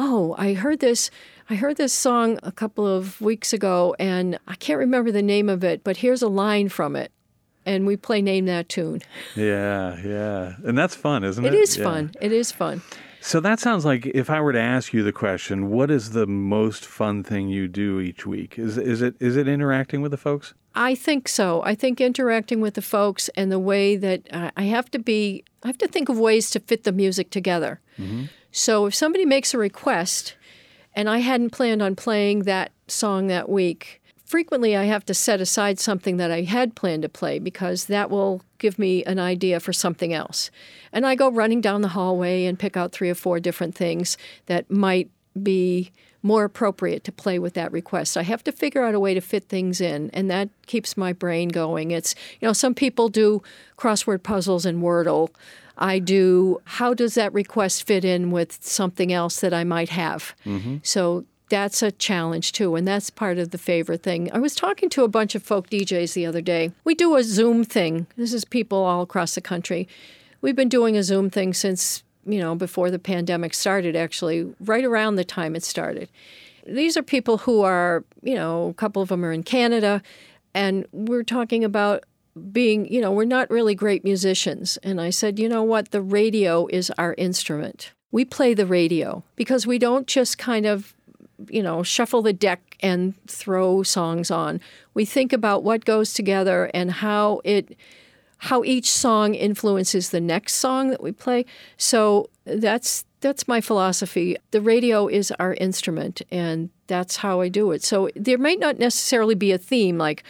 oh, 0.00 0.34
I 0.38 0.54
heard 0.54 0.80
this. 0.80 1.10
I 1.48 1.54
heard 1.56 1.76
this 1.76 1.92
song 1.92 2.38
a 2.42 2.52
couple 2.52 2.86
of 2.86 3.20
weeks 3.20 3.52
ago, 3.52 3.94
and 3.98 4.38
I 4.48 4.54
can't 4.54 4.78
remember 4.78 5.10
the 5.12 5.22
name 5.22 5.48
of 5.48 5.62
it, 5.64 5.82
but 5.84 5.98
here's 5.98 6.22
a 6.22 6.28
line 6.28 6.68
from 6.68 6.94
it, 6.96 7.10
and 7.66 7.86
we 7.86 7.96
play 7.96 8.22
name 8.22 8.46
that 8.46 8.68
tune. 8.68 9.02
Yeah, 9.36 9.98
yeah. 10.04 10.54
And 10.64 10.78
that's 10.78 10.94
fun, 10.94 11.24
isn't 11.24 11.44
it? 11.44 11.52
It 11.52 11.58
is 11.58 11.76
Yeah. 11.76 11.84
fun. 11.84 12.12
It 12.20 12.32
is 12.32 12.52
fun. 12.52 12.82
So 13.20 13.38
that 13.40 13.60
sounds 13.60 13.84
like 13.84 14.06
if 14.06 14.30
I 14.30 14.40
were 14.40 14.52
to 14.54 14.60
ask 14.60 14.94
you 14.94 15.02
the 15.02 15.12
question, 15.12 15.68
what 15.68 15.90
is 15.90 16.12
the 16.12 16.26
most 16.26 16.86
fun 16.86 17.22
thing 17.22 17.48
you 17.50 17.68
do 17.68 18.00
each 18.00 18.24
week? 18.26 18.58
Is 18.58 18.78
is 18.78 19.02
it 19.02 19.14
is 19.20 19.36
it 19.36 19.46
interacting 19.46 20.00
with 20.00 20.12
the 20.12 20.16
folks? 20.16 20.54
I 20.74 20.94
think 20.94 21.28
so. 21.28 21.62
I 21.64 21.74
think 21.74 22.00
interacting 22.00 22.60
with 22.62 22.74
the 22.74 22.82
folks 22.82 23.28
and 23.36 23.50
the 23.52 23.58
way 23.58 23.96
that 23.96 24.20
uh, 24.32 24.52
I 24.56 24.62
have 24.76 24.88
to 24.92 24.98
be, 25.00 25.44
I 25.64 25.66
have 25.66 25.78
to 25.78 25.88
think 25.88 26.08
of 26.08 26.16
ways 26.18 26.48
to 26.52 26.60
fit 26.60 26.84
the 26.84 26.92
music 26.92 27.28
together. 27.30 27.80
So 28.52 28.86
if 28.86 28.94
somebody 28.94 29.24
makes 29.24 29.54
a 29.54 29.58
request 29.58 30.34
and 30.94 31.08
I 31.08 31.18
hadn't 31.18 31.50
planned 31.50 31.82
on 31.82 31.96
playing 31.96 32.40
that 32.40 32.72
song 32.88 33.28
that 33.28 33.48
week, 33.48 34.02
frequently 34.24 34.76
I 34.76 34.84
have 34.84 35.04
to 35.06 35.14
set 35.14 35.40
aside 35.40 35.78
something 35.78 36.16
that 36.16 36.30
I 36.30 36.42
had 36.42 36.74
planned 36.74 37.02
to 37.02 37.08
play 37.08 37.38
because 37.38 37.86
that 37.86 38.10
will 38.10 38.42
give 38.58 38.78
me 38.78 39.04
an 39.04 39.18
idea 39.18 39.60
for 39.60 39.72
something 39.72 40.12
else. 40.12 40.50
And 40.92 41.06
I 41.06 41.14
go 41.14 41.30
running 41.30 41.60
down 41.60 41.82
the 41.82 41.88
hallway 41.88 42.44
and 42.44 42.58
pick 42.58 42.76
out 42.76 42.92
three 42.92 43.10
or 43.10 43.14
four 43.14 43.40
different 43.40 43.74
things 43.74 44.16
that 44.46 44.70
might 44.70 45.10
be 45.40 45.92
more 46.22 46.44
appropriate 46.44 47.02
to 47.04 47.12
play 47.12 47.38
with 47.38 47.54
that 47.54 47.72
request. 47.72 48.16
I 48.16 48.22
have 48.22 48.44
to 48.44 48.52
figure 48.52 48.84
out 48.84 48.94
a 48.94 49.00
way 49.00 49.14
to 49.14 49.20
fit 49.20 49.44
things 49.44 49.80
in, 49.80 50.10
and 50.10 50.30
that 50.30 50.50
keeps 50.66 50.96
my 50.96 51.12
brain 51.12 51.48
going. 51.48 51.92
It's, 51.92 52.14
you 52.40 52.46
know, 52.46 52.52
some 52.52 52.74
people 52.74 53.08
do 53.08 53.42
crossword 53.78 54.22
puzzles 54.22 54.66
and 54.66 54.82
Wordle. 54.82 55.30
I 55.80 55.98
do, 55.98 56.60
how 56.64 56.92
does 56.92 57.14
that 57.14 57.32
request 57.32 57.86
fit 57.86 58.04
in 58.04 58.30
with 58.30 58.58
something 58.60 59.12
else 59.12 59.40
that 59.40 59.54
I 59.54 59.64
might 59.64 59.88
have? 59.88 60.34
Mm-hmm. 60.44 60.76
So 60.82 61.24
that's 61.48 61.82
a 61.82 61.90
challenge 61.90 62.52
too, 62.52 62.76
and 62.76 62.86
that's 62.86 63.10
part 63.10 63.38
of 63.38 63.50
the 63.50 63.58
favorite 63.58 64.02
thing. 64.02 64.30
I 64.32 64.38
was 64.38 64.54
talking 64.54 64.88
to 64.90 65.04
a 65.04 65.08
bunch 65.08 65.34
of 65.34 65.42
folk 65.42 65.68
DJs 65.68 66.12
the 66.12 66.26
other 66.26 66.40
day. 66.42 66.72
We 66.84 66.94
do 66.94 67.16
a 67.16 67.24
Zoom 67.24 67.64
thing. 67.64 68.06
This 68.16 68.32
is 68.32 68.44
people 68.44 68.78
all 68.78 69.02
across 69.02 69.34
the 69.34 69.40
country. 69.40 69.88
We've 70.42 70.56
been 70.56 70.68
doing 70.68 70.96
a 70.96 71.02
Zoom 71.02 71.28
thing 71.28 71.54
since, 71.54 72.02
you 72.24 72.38
know, 72.38 72.54
before 72.54 72.90
the 72.90 72.98
pandemic 72.98 73.54
started, 73.54 73.96
actually, 73.96 74.54
right 74.60 74.84
around 74.84 75.16
the 75.16 75.24
time 75.24 75.56
it 75.56 75.64
started. 75.64 76.08
These 76.66 76.96
are 76.96 77.02
people 77.02 77.38
who 77.38 77.62
are, 77.62 78.04
you 78.22 78.34
know, 78.34 78.68
a 78.68 78.74
couple 78.74 79.02
of 79.02 79.08
them 79.08 79.24
are 79.24 79.32
in 79.32 79.42
Canada, 79.42 80.02
and 80.54 80.86
we're 80.92 81.24
talking 81.24 81.64
about 81.64 82.04
being, 82.52 82.90
you 82.92 83.00
know, 83.00 83.12
we're 83.12 83.24
not 83.24 83.50
really 83.50 83.74
great 83.74 84.04
musicians. 84.04 84.78
And 84.82 85.00
I 85.00 85.10
said, 85.10 85.38
you 85.38 85.48
know 85.48 85.62
what? 85.62 85.90
The 85.90 86.02
radio 86.02 86.66
is 86.68 86.90
our 86.98 87.14
instrument. 87.18 87.92
we 88.12 88.24
play 88.24 88.54
the 88.54 88.66
radio 88.66 89.22
because 89.36 89.66
we 89.66 89.78
don't 89.78 90.06
just 90.06 90.38
kind 90.38 90.66
of, 90.66 90.94
you 91.48 91.62
know, 91.62 91.82
shuffle 91.82 92.22
the 92.22 92.32
deck 92.32 92.76
and 92.80 93.14
throw 93.26 93.82
songs 93.82 94.30
on. 94.30 94.60
We 94.94 95.04
think 95.04 95.32
about 95.32 95.62
what 95.62 95.84
goes 95.84 96.12
together 96.12 96.70
and 96.74 96.90
how 96.90 97.40
it 97.44 97.76
how 98.44 98.64
each 98.64 98.90
song 98.90 99.34
influences 99.34 100.10
the 100.10 100.20
next 100.20 100.54
song 100.54 100.88
that 100.88 101.02
we 101.02 101.12
play. 101.12 101.44
So 101.76 102.30
that's 102.44 103.04
that's 103.20 103.46
my 103.46 103.60
philosophy. 103.60 104.36
The 104.50 104.62
radio 104.62 105.06
is 105.06 105.30
our 105.38 105.54
instrument 105.54 106.22
and 106.30 106.70
that's 106.86 107.16
how 107.16 107.42
I 107.42 107.48
do 107.48 107.70
it. 107.72 107.84
So 107.84 108.08
there 108.16 108.38
might 108.38 108.58
not 108.58 108.78
necessarily 108.78 109.34
be 109.34 109.52
a 109.52 109.58
theme 109.58 109.98
like 109.98 110.24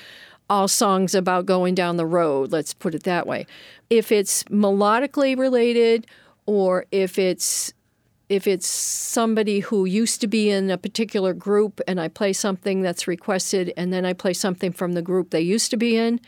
all 0.51 0.69
songs 0.69 1.15
about 1.15 1.47
going 1.47 1.75
down 1.75 1.97
the 1.97 2.05
road, 2.05 2.51
let's 2.53 2.75
put 2.75 2.95
it 2.95 3.05
that 3.05 3.27
way. 3.27 3.47
If 3.89 4.11
it's 4.11 4.43
melodically 4.45 5.39
related 5.39 6.07
or 6.45 6.85
if 6.91 7.19
it's 7.19 7.73
if 8.29 8.47
it's 8.47 8.67
somebody 8.67 9.59
who 9.59 9.85
used 9.85 10.21
to 10.21 10.29
be 10.29 10.51
in 10.51 10.71
a 10.71 10.79
particular 10.79 11.35
group 11.35 11.81
and 11.89 12.01
I 12.01 12.07
play 12.07 12.33
something 12.33 12.81
that's 12.81 13.09
requested 13.09 13.73
and 13.77 13.93
then 13.93 14.05
I 14.05 14.13
play 14.13 14.35
something 14.35 14.71
from 14.71 14.93
the 14.93 15.03
group 15.03 15.31
they 15.31 15.41
used 15.41 15.73
to 15.73 15.77
be 15.77 15.97
in, 15.97 16.21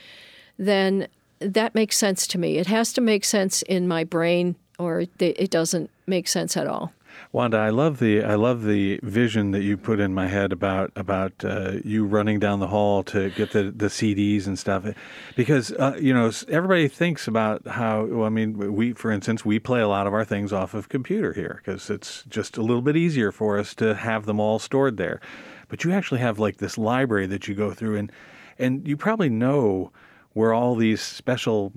then 0.59 1.07
that 1.39 1.77
makes 1.77 1.97
sense 1.97 2.27
to 2.29 2.39
me. 2.39 2.59
It 2.59 2.67
has 2.67 2.93
to 2.95 3.01
make 3.01 3.25
sense 3.25 3.63
in 3.63 3.87
my 3.87 4.03
brain 4.03 4.57
or 4.81 5.05
it 5.21 5.51
doesn't 5.51 5.91
make 6.09 6.27
sense 6.27 6.57
at 6.57 6.67
all. 6.67 6.93
Wanda, 7.33 7.57
I 7.57 7.71
love 7.71 7.99
the 7.99 8.23
I 8.23 8.35
love 8.35 8.65
the 8.65 9.01
vision 9.03 9.53
that 9.53 9.63
you 9.63 9.77
put 9.77 10.01
in 10.01 10.13
my 10.13 10.29
head 10.29 10.53
about 10.53 10.93
about 10.97 11.45
uh, 11.45 11.73
you 11.85 12.05
running 12.05 12.39
down 12.39 12.61
the 12.61 12.67
hall 12.67 13.03
to 13.05 13.31
get 13.31 13.53
the, 13.53 13.71
the 13.71 13.87
CDs 13.87 14.47
and 14.47 14.59
stuff, 14.59 14.87
because 15.35 15.73
uh, 15.73 15.97
you 16.01 16.13
know 16.13 16.31
everybody 16.49 16.89
thinks 16.89 17.27
about 17.27 17.67
how. 17.67 18.05
Well, 18.05 18.27
I 18.27 18.31
mean, 18.31 18.75
we 18.75 18.93
for 18.93 19.11
instance 19.11 19.45
we 19.45 19.59
play 19.59 19.81
a 19.81 19.89
lot 19.89 20.07
of 20.07 20.13
our 20.13 20.25
things 20.25 20.53
off 20.53 20.75
of 20.75 20.89
computer 20.89 21.33
here 21.33 21.63
because 21.65 21.89
it's 21.89 22.25
just 22.25 22.57
a 22.57 22.63
little 22.63 22.83
bit 22.83 22.97
easier 22.97 23.33
for 23.33 23.59
us 23.59 23.75
to 23.77 23.95
have 23.95 24.27
them 24.27 24.39
all 24.41 24.59
stored 24.59 24.97
there. 24.97 25.21
But 25.69 25.85
you 25.85 25.93
actually 25.93 26.21
have 26.21 26.39
like 26.39 26.59
this 26.59 26.77
library 26.77 27.27
that 27.29 27.49
you 27.49 27.55
go 27.55 27.73
through 27.73 27.97
and 27.97 28.13
and 28.59 28.87
you 28.87 28.97
probably 28.97 29.31
know 29.31 29.91
where 30.35 30.53
all 30.53 30.75
these 30.75 31.01
special 31.01 31.73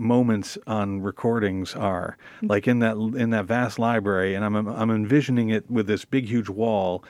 moments 0.00 0.58
on 0.66 1.02
recordings 1.02 1.76
are. 1.76 2.16
Mm-hmm. 2.38 2.46
Like 2.46 2.66
in 2.66 2.78
that 2.80 2.96
in 2.96 3.30
that 3.30 3.44
vast 3.44 3.78
library 3.78 4.34
and 4.34 4.44
I'm 4.44 4.56
I'm 4.56 4.90
envisioning 4.90 5.50
it 5.50 5.70
with 5.70 5.86
this 5.86 6.04
big 6.04 6.26
huge 6.26 6.48
wall 6.48 7.04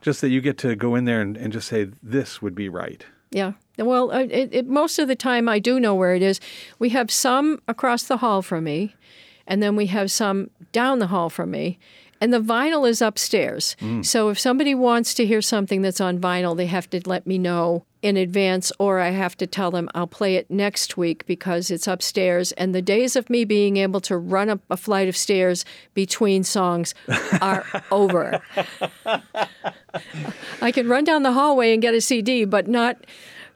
just 0.00 0.20
that 0.20 0.30
you 0.30 0.40
get 0.40 0.58
to 0.58 0.74
go 0.76 0.94
in 0.94 1.04
there 1.04 1.20
and, 1.20 1.36
and 1.36 1.52
just 1.52 1.68
say 1.68 1.90
this 2.02 2.42
would 2.42 2.54
be 2.54 2.68
right. 2.68 3.04
Yeah. 3.30 3.52
Well 3.78 4.10
it, 4.10 4.48
it, 4.52 4.66
most 4.66 4.98
of 4.98 5.08
the 5.08 5.16
time 5.16 5.48
I 5.48 5.58
do 5.58 5.78
know 5.78 5.94
where 5.94 6.14
it 6.14 6.22
is. 6.22 6.40
We 6.78 6.88
have 6.90 7.10
some 7.10 7.60
across 7.68 8.04
the 8.04 8.16
hall 8.16 8.42
from 8.42 8.64
me 8.64 8.94
and 9.46 9.62
then 9.62 9.76
we 9.76 9.86
have 9.86 10.10
some 10.10 10.50
down 10.72 10.98
the 10.98 11.08
hall 11.08 11.28
from 11.30 11.50
me 11.50 11.78
and 12.20 12.32
the 12.32 12.40
vinyl 12.40 12.88
is 12.88 13.02
upstairs. 13.02 13.76
Mm. 13.80 14.04
So 14.04 14.28
if 14.28 14.38
somebody 14.38 14.74
wants 14.74 15.14
to 15.14 15.26
hear 15.26 15.42
something 15.42 15.82
that's 15.82 16.00
on 16.00 16.18
vinyl, 16.18 16.56
they 16.56 16.66
have 16.66 16.88
to 16.90 17.00
let 17.06 17.26
me 17.26 17.38
know 17.38 17.84
in 18.02 18.18
advance, 18.18 18.70
or 18.78 19.00
I 19.00 19.10
have 19.10 19.34
to 19.38 19.46
tell 19.46 19.70
them 19.70 19.88
I'll 19.94 20.06
play 20.06 20.36
it 20.36 20.50
next 20.50 20.98
week 20.98 21.24
because 21.26 21.70
it's 21.70 21.86
upstairs. 21.86 22.52
And 22.52 22.74
the 22.74 22.82
days 22.82 23.16
of 23.16 23.30
me 23.30 23.46
being 23.46 23.78
able 23.78 24.00
to 24.02 24.18
run 24.18 24.50
up 24.50 24.60
a 24.68 24.76
flight 24.76 25.08
of 25.08 25.16
stairs 25.16 25.64
between 25.94 26.44
songs 26.44 26.94
are 27.40 27.64
over. 27.90 28.42
I 30.60 30.70
can 30.70 30.86
run 30.86 31.04
down 31.04 31.22
the 31.22 31.32
hallway 31.32 31.72
and 31.72 31.80
get 31.80 31.94
a 31.94 32.00
CD, 32.02 32.44
but 32.44 32.68
not 32.68 32.98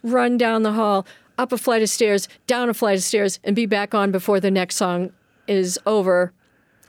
run 0.03 0.39
down 0.39 0.63
the 0.63 0.73
hall, 0.73 1.07
up 1.37 1.53
a 1.53 1.59
flight 1.59 1.83
of 1.83 1.91
stairs, 1.91 2.27
down 2.47 2.71
a 2.71 2.75
flight 2.75 2.97
of 2.97 3.03
stairs, 3.03 3.39
and 3.45 3.55
be 3.55 3.67
back 3.67 3.95
on 3.95 4.11
before 4.11 4.41
the 4.41 4.51
next 4.51 4.77
song 4.77 5.13
is 5.47 5.79
over 5.85 6.33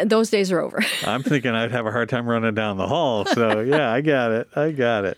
those 0.06 0.30
days 0.30 0.52
are 0.52 0.60
over. 0.60 0.84
I'm 1.06 1.24
thinking 1.24 1.52
I'd 1.52 1.72
have 1.72 1.86
a 1.86 1.92
hard 1.92 2.10
time 2.10 2.28
running 2.28 2.54
down 2.54 2.78
the 2.78 2.88
hall. 2.88 3.26
So, 3.26 3.60
yeah, 3.62 3.92
I 3.92 4.02
got 4.02 4.32
it. 4.32 4.48
I 4.56 4.72
got 4.72 5.06
it. 5.06 5.18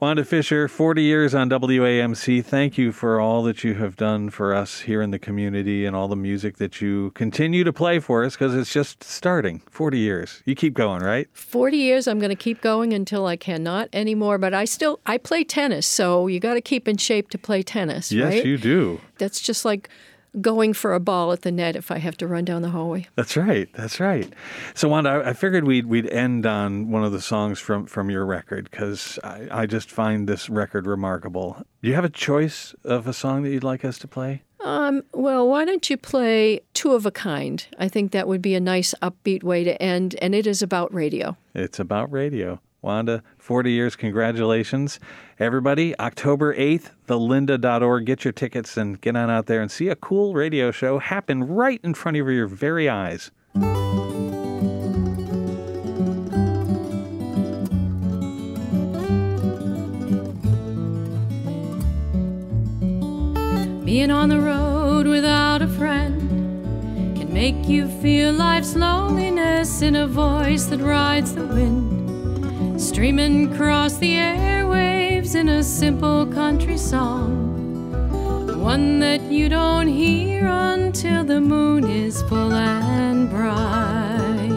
Wanda 0.00 0.24
Fisher, 0.24 0.68
40 0.68 1.02
years 1.02 1.34
on 1.34 1.50
WAMC. 1.50 2.44
Thank 2.44 2.78
you 2.78 2.92
for 2.92 3.20
all 3.20 3.42
that 3.44 3.64
you 3.64 3.74
have 3.74 3.96
done 3.96 4.30
for 4.30 4.54
us 4.54 4.80
here 4.80 5.02
in 5.02 5.10
the 5.10 5.18
community 5.18 5.86
and 5.86 5.96
all 5.96 6.08
the 6.08 6.16
music 6.16 6.56
that 6.58 6.80
you 6.80 7.10
continue 7.12 7.64
to 7.64 7.72
play 7.72 7.98
for 7.98 8.24
us 8.24 8.34
because 8.34 8.54
it's 8.54 8.72
just 8.72 9.02
starting. 9.02 9.60
40 9.70 9.98
years. 9.98 10.42
You 10.44 10.54
keep 10.54 10.74
going, 10.74 11.02
right? 11.02 11.28
40 11.32 11.76
years. 11.76 12.06
I'm 12.06 12.18
going 12.18 12.30
to 12.30 12.36
keep 12.36 12.60
going 12.60 12.92
until 12.92 13.26
I 13.26 13.36
cannot 13.36 13.88
anymore, 13.92 14.38
but 14.38 14.54
I 14.54 14.64
still 14.64 15.00
I 15.06 15.18
play 15.18 15.44
tennis, 15.44 15.86
so 15.86 16.26
you 16.26 16.40
got 16.40 16.54
to 16.54 16.60
keep 16.60 16.86
in 16.88 16.96
shape 16.96 17.30
to 17.30 17.38
play 17.38 17.62
tennis, 17.62 18.12
yes, 18.12 18.34
right? 18.34 18.44
you 18.44 18.58
do. 18.58 19.00
That's 19.18 19.40
just 19.40 19.64
like 19.64 19.88
going 20.40 20.72
for 20.72 20.94
a 20.94 21.00
ball 21.00 21.32
at 21.32 21.42
the 21.42 21.52
net 21.52 21.76
if 21.76 21.90
I 21.90 21.98
have 21.98 22.16
to 22.18 22.26
run 22.26 22.44
down 22.44 22.62
the 22.62 22.70
hallway. 22.70 23.06
That's 23.16 23.36
right. 23.36 23.68
That's 23.74 24.00
right. 24.00 24.32
So 24.74 24.88
Wanda, 24.88 25.22
I 25.24 25.32
figured 25.32 25.64
we'd 25.64 25.86
we'd 25.86 26.08
end 26.08 26.46
on 26.46 26.90
one 26.90 27.04
of 27.04 27.12
the 27.12 27.20
songs 27.20 27.58
from 27.58 27.86
from 27.86 28.10
your 28.10 28.24
record 28.24 28.70
because 28.70 29.18
I, 29.24 29.48
I 29.50 29.66
just 29.66 29.90
find 29.90 30.28
this 30.28 30.48
record 30.48 30.86
remarkable. 30.86 31.62
Do 31.82 31.88
you 31.88 31.94
have 31.94 32.04
a 32.04 32.10
choice 32.10 32.74
of 32.84 33.06
a 33.06 33.12
song 33.12 33.42
that 33.42 33.50
you'd 33.50 33.64
like 33.64 33.84
us 33.84 33.98
to 33.98 34.08
play? 34.08 34.42
Um, 34.60 35.04
well, 35.12 35.48
why 35.48 35.64
don't 35.64 35.88
you 35.88 35.96
play 35.96 36.60
Two 36.74 36.92
of 36.92 37.06
a 37.06 37.10
Kind? 37.10 37.66
I 37.78 37.88
think 37.88 38.10
that 38.12 38.26
would 38.26 38.42
be 38.42 38.54
a 38.54 38.60
nice 38.60 38.92
upbeat 39.00 39.42
way 39.44 39.62
to 39.64 39.80
end, 39.80 40.16
and 40.20 40.34
it 40.34 40.46
is 40.46 40.62
about 40.62 40.92
radio. 40.92 41.36
It's 41.54 41.78
about 41.78 42.10
radio. 42.10 42.60
Wanda, 42.80 43.22
40 43.38 43.72
years, 43.72 43.96
congratulations. 43.96 45.00
Everybody, 45.38 45.98
October 45.98 46.54
8th, 46.54 46.90
thelinda.org. 47.08 48.06
Get 48.06 48.24
your 48.24 48.32
tickets 48.32 48.76
and 48.76 49.00
get 49.00 49.16
on 49.16 49.30
out 49.30 49.46
there 49.46 49.60
and 49.60 49.70
see 49.70 49.88
a 49.88 49.96
cool 49.96 50.34
radio 50.34 50.70
show 50.70 50.98
happen 50.98 51.44
right 51.44 51.80
in 51.82 51.94
front 51.94 52.16
of 52.16 52.28
your 52.28 52.46
very 52.46 52.88
eyes. 52.88 53.32
Being 63.84 64.10
on 64.12 64.28
the 64.28 64.38
road 64.38 65.06
without 65.06 65.62
a 65.62 65.68
friend 65.68 66.20
can 67.16 67.32
make 67.32 67.66
you 67.66 67.88
feel 68.00 68.32
life's 68.32 68.76
loneliness 68.76 69.82
in 69.82 69.96
a 69.96 70.06
voice 70.06 70.66
that 70.66 70.78
rides 70.78 71.34
the 71.34 71.44
wind 71.44 71.97
streaming 72.98 73.52
across 73.52 73.96
the 73.98 74.14
airwaves 74.16 75.36
in 75.36 75.48
a 75.48 75.62
simple 75.62 76.26
country 76.26 76.76
song. 76.76 77.30
One 78.60 78.98
that 78.98 79.22
you 79.22 79.48
don't 79.48 79.86
hear 79.86 80.48
until 80.48 81.22
the 81.22 81.40
moon 81.40 81.88
is 81.88 82.22
full 82.22 82.52
and 82.52 83.30
bright. 83.30 84.50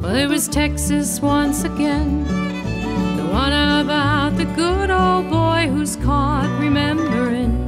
Well, 0.00 0.14
it 0.14 0.28
was 0.28 0.46
Texas 0.46 1.20
once 1.20 1.64
again, 1.64 2.22
the 3.16 3.24
one 3.24 3.52
about 3.52 4.36
the 4.36 4.44
good 4.54 4.88
old 4.88 5.30
boy 5.30 5.66
who's 5.66 5.96
caught 5.96 6.60
remembering 6.60 7.58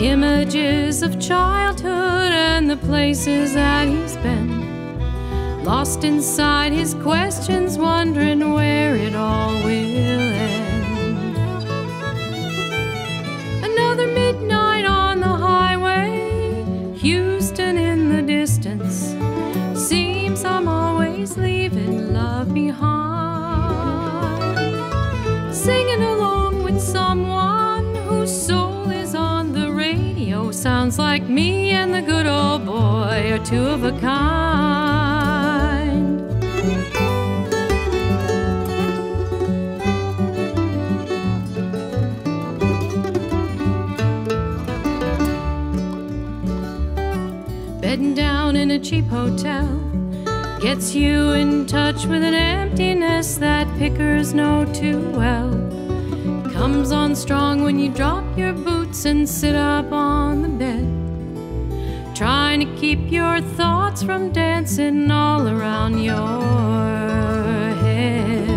images 0.00 1.02
of 1.02 1.20
childhood 1.20 2.32
and 2.32 2.68
the 2.68 2.76
places 2.78 3.54
that 3.54 3.86
he's 3.86 4.16
been 4.16 4.58
lost 5.68 6.02
inside 6.02 6.72
his 6.72 6.94
questions, 7.48 7.78
wondering 7.78 8.52
where 8.52 8.94
it 8.94 9.14
all 9.14 9.54
will 9.64 9.70
end. 9.70 11.64
Another 13.64 14.06
midnight 14.06 14.84
on 14.84 15.20
the 15.20 15.34
highway, 15.48 16.94
Houston 16.96 17.78
in 17.78 18.10
the 18.14 18.20
distance. 18.22 19.14
Seems 19.74 20.44
I'm 20.44 20.68
always 20.68 21.38
leaving 21.38 22.12
love 22.12 22.52
behind. 22.52 22.84
Singing 25.54 26.02
along 26.02 26.64
with 26.64 26.78
someone 26.80 27.94
whose 28.08 28.30
soul 28.30 28.90
is 28.90 29.14
on 29.14 29.52
the 29.52 29.72
radio. 29.72 30.50
Sounds 30.50 30.98
like 30.98 31.22
me 31.22 31.70
and 31.70 31.94
the 31.94 32.02
good 32.02 32.26
old 32.26 32.66
boy 32.66 33.32
are 33.32 33.44
two 33.44 33.64
of 33.64 33.84
a 33.84 33.92
kind. 34.00 34.87
Cheap 48.80 49.06
hotel 49.06 49.66
gets 50.60 50.94
you 50.94 51.32
in 51.32 51.66
touch 51.66 52.06
with 52.06 52.22
an 52.22 52.34
emptiness 52.34 53.36
that 53.36 53.66
pickers 53.78 54.34
know 54.34 54.64
too 54.72 55.10
well. 55.10 55.50
Comes 56.52 56.92
on 56.92 57.16
strong 57.16 57.62
when 57.62 57.78
you 57.78 57.90
drop 57.90 58.24
your 58.36 58.52
boots 58.52 59.04
and 59.04 59.28
sit 59.28 59.54
up 59.54 59.90
on 59.92 60.42
the 60.42 60.48
bed. 60.48 60.86
Trying 62.16 62.60
to 62.60 62.66
keep 62.76 63.10
your 63.10 63.40
thoughts 63.40 64.02
from 64.02 64.32
dancing 64.32 65.10
all 65.10 65.48
around 65.48 66.02
your 66.02 66.40
head. 67.82 68.48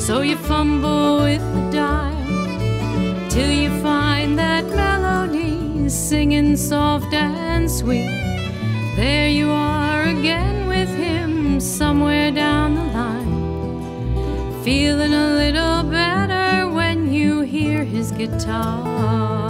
So 0.00 0.22
you 0.22 0.36
fumble 0.36 1.22
with 1.22 1.42
the 1.54 1.70
dial 1.72 3.28
till 3.28 3.50
you 3.50 3.70
find 3.82 4.38
that 4.38 4.64
melody 4.66 5.88
singing 5.88 6.56
soft 6.56 7.12
and 7.12 7.70
sweet. 7.70 8.21
There 9.02 9.28
you 9.28 9.50
are 9.50 10.04
again 10.04 10.68
with 10.68 10.88
him 10.88 11.58
somewhere 11.58 12.30
down 12.30 12.76
the 12.76 12.84
line. 12.84 14.62
Feeling 14.62 15.12
a 15.12 15.34
little 15.34 15.82
better 15.82 16.70
when 16.70 17.12
you 17.12 17.40
hear 17.40 17.82
his 17.82 18.12
guitar 18.12 19.41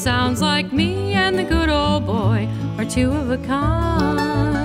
sounds 0.00 0.40
like 0.40 0.72
me 0.72 1.12
and 1.12 1.38
the 1.38 1.44
good 1.44 1.68
old 1.68 2.06
boy 2.06 2.48
are 2.78 2.86
two 2.86 3.12
of 3.12 3.30
a 3.30 3.36
kind. 3.46 4.59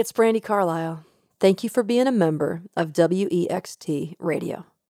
It's 0.00 0.12
Brandi 0.12 0.42
Carlile. 0.42 1.04
Thank 1.40 1.62
you 1.62 1.68
for 1.68 1.82
being 1.82 2.06
a 2.06 2.10
member 2.10 2.62
of 2.74 2.94
WEXT 2.94 4.16
Radio. 4.18 4.64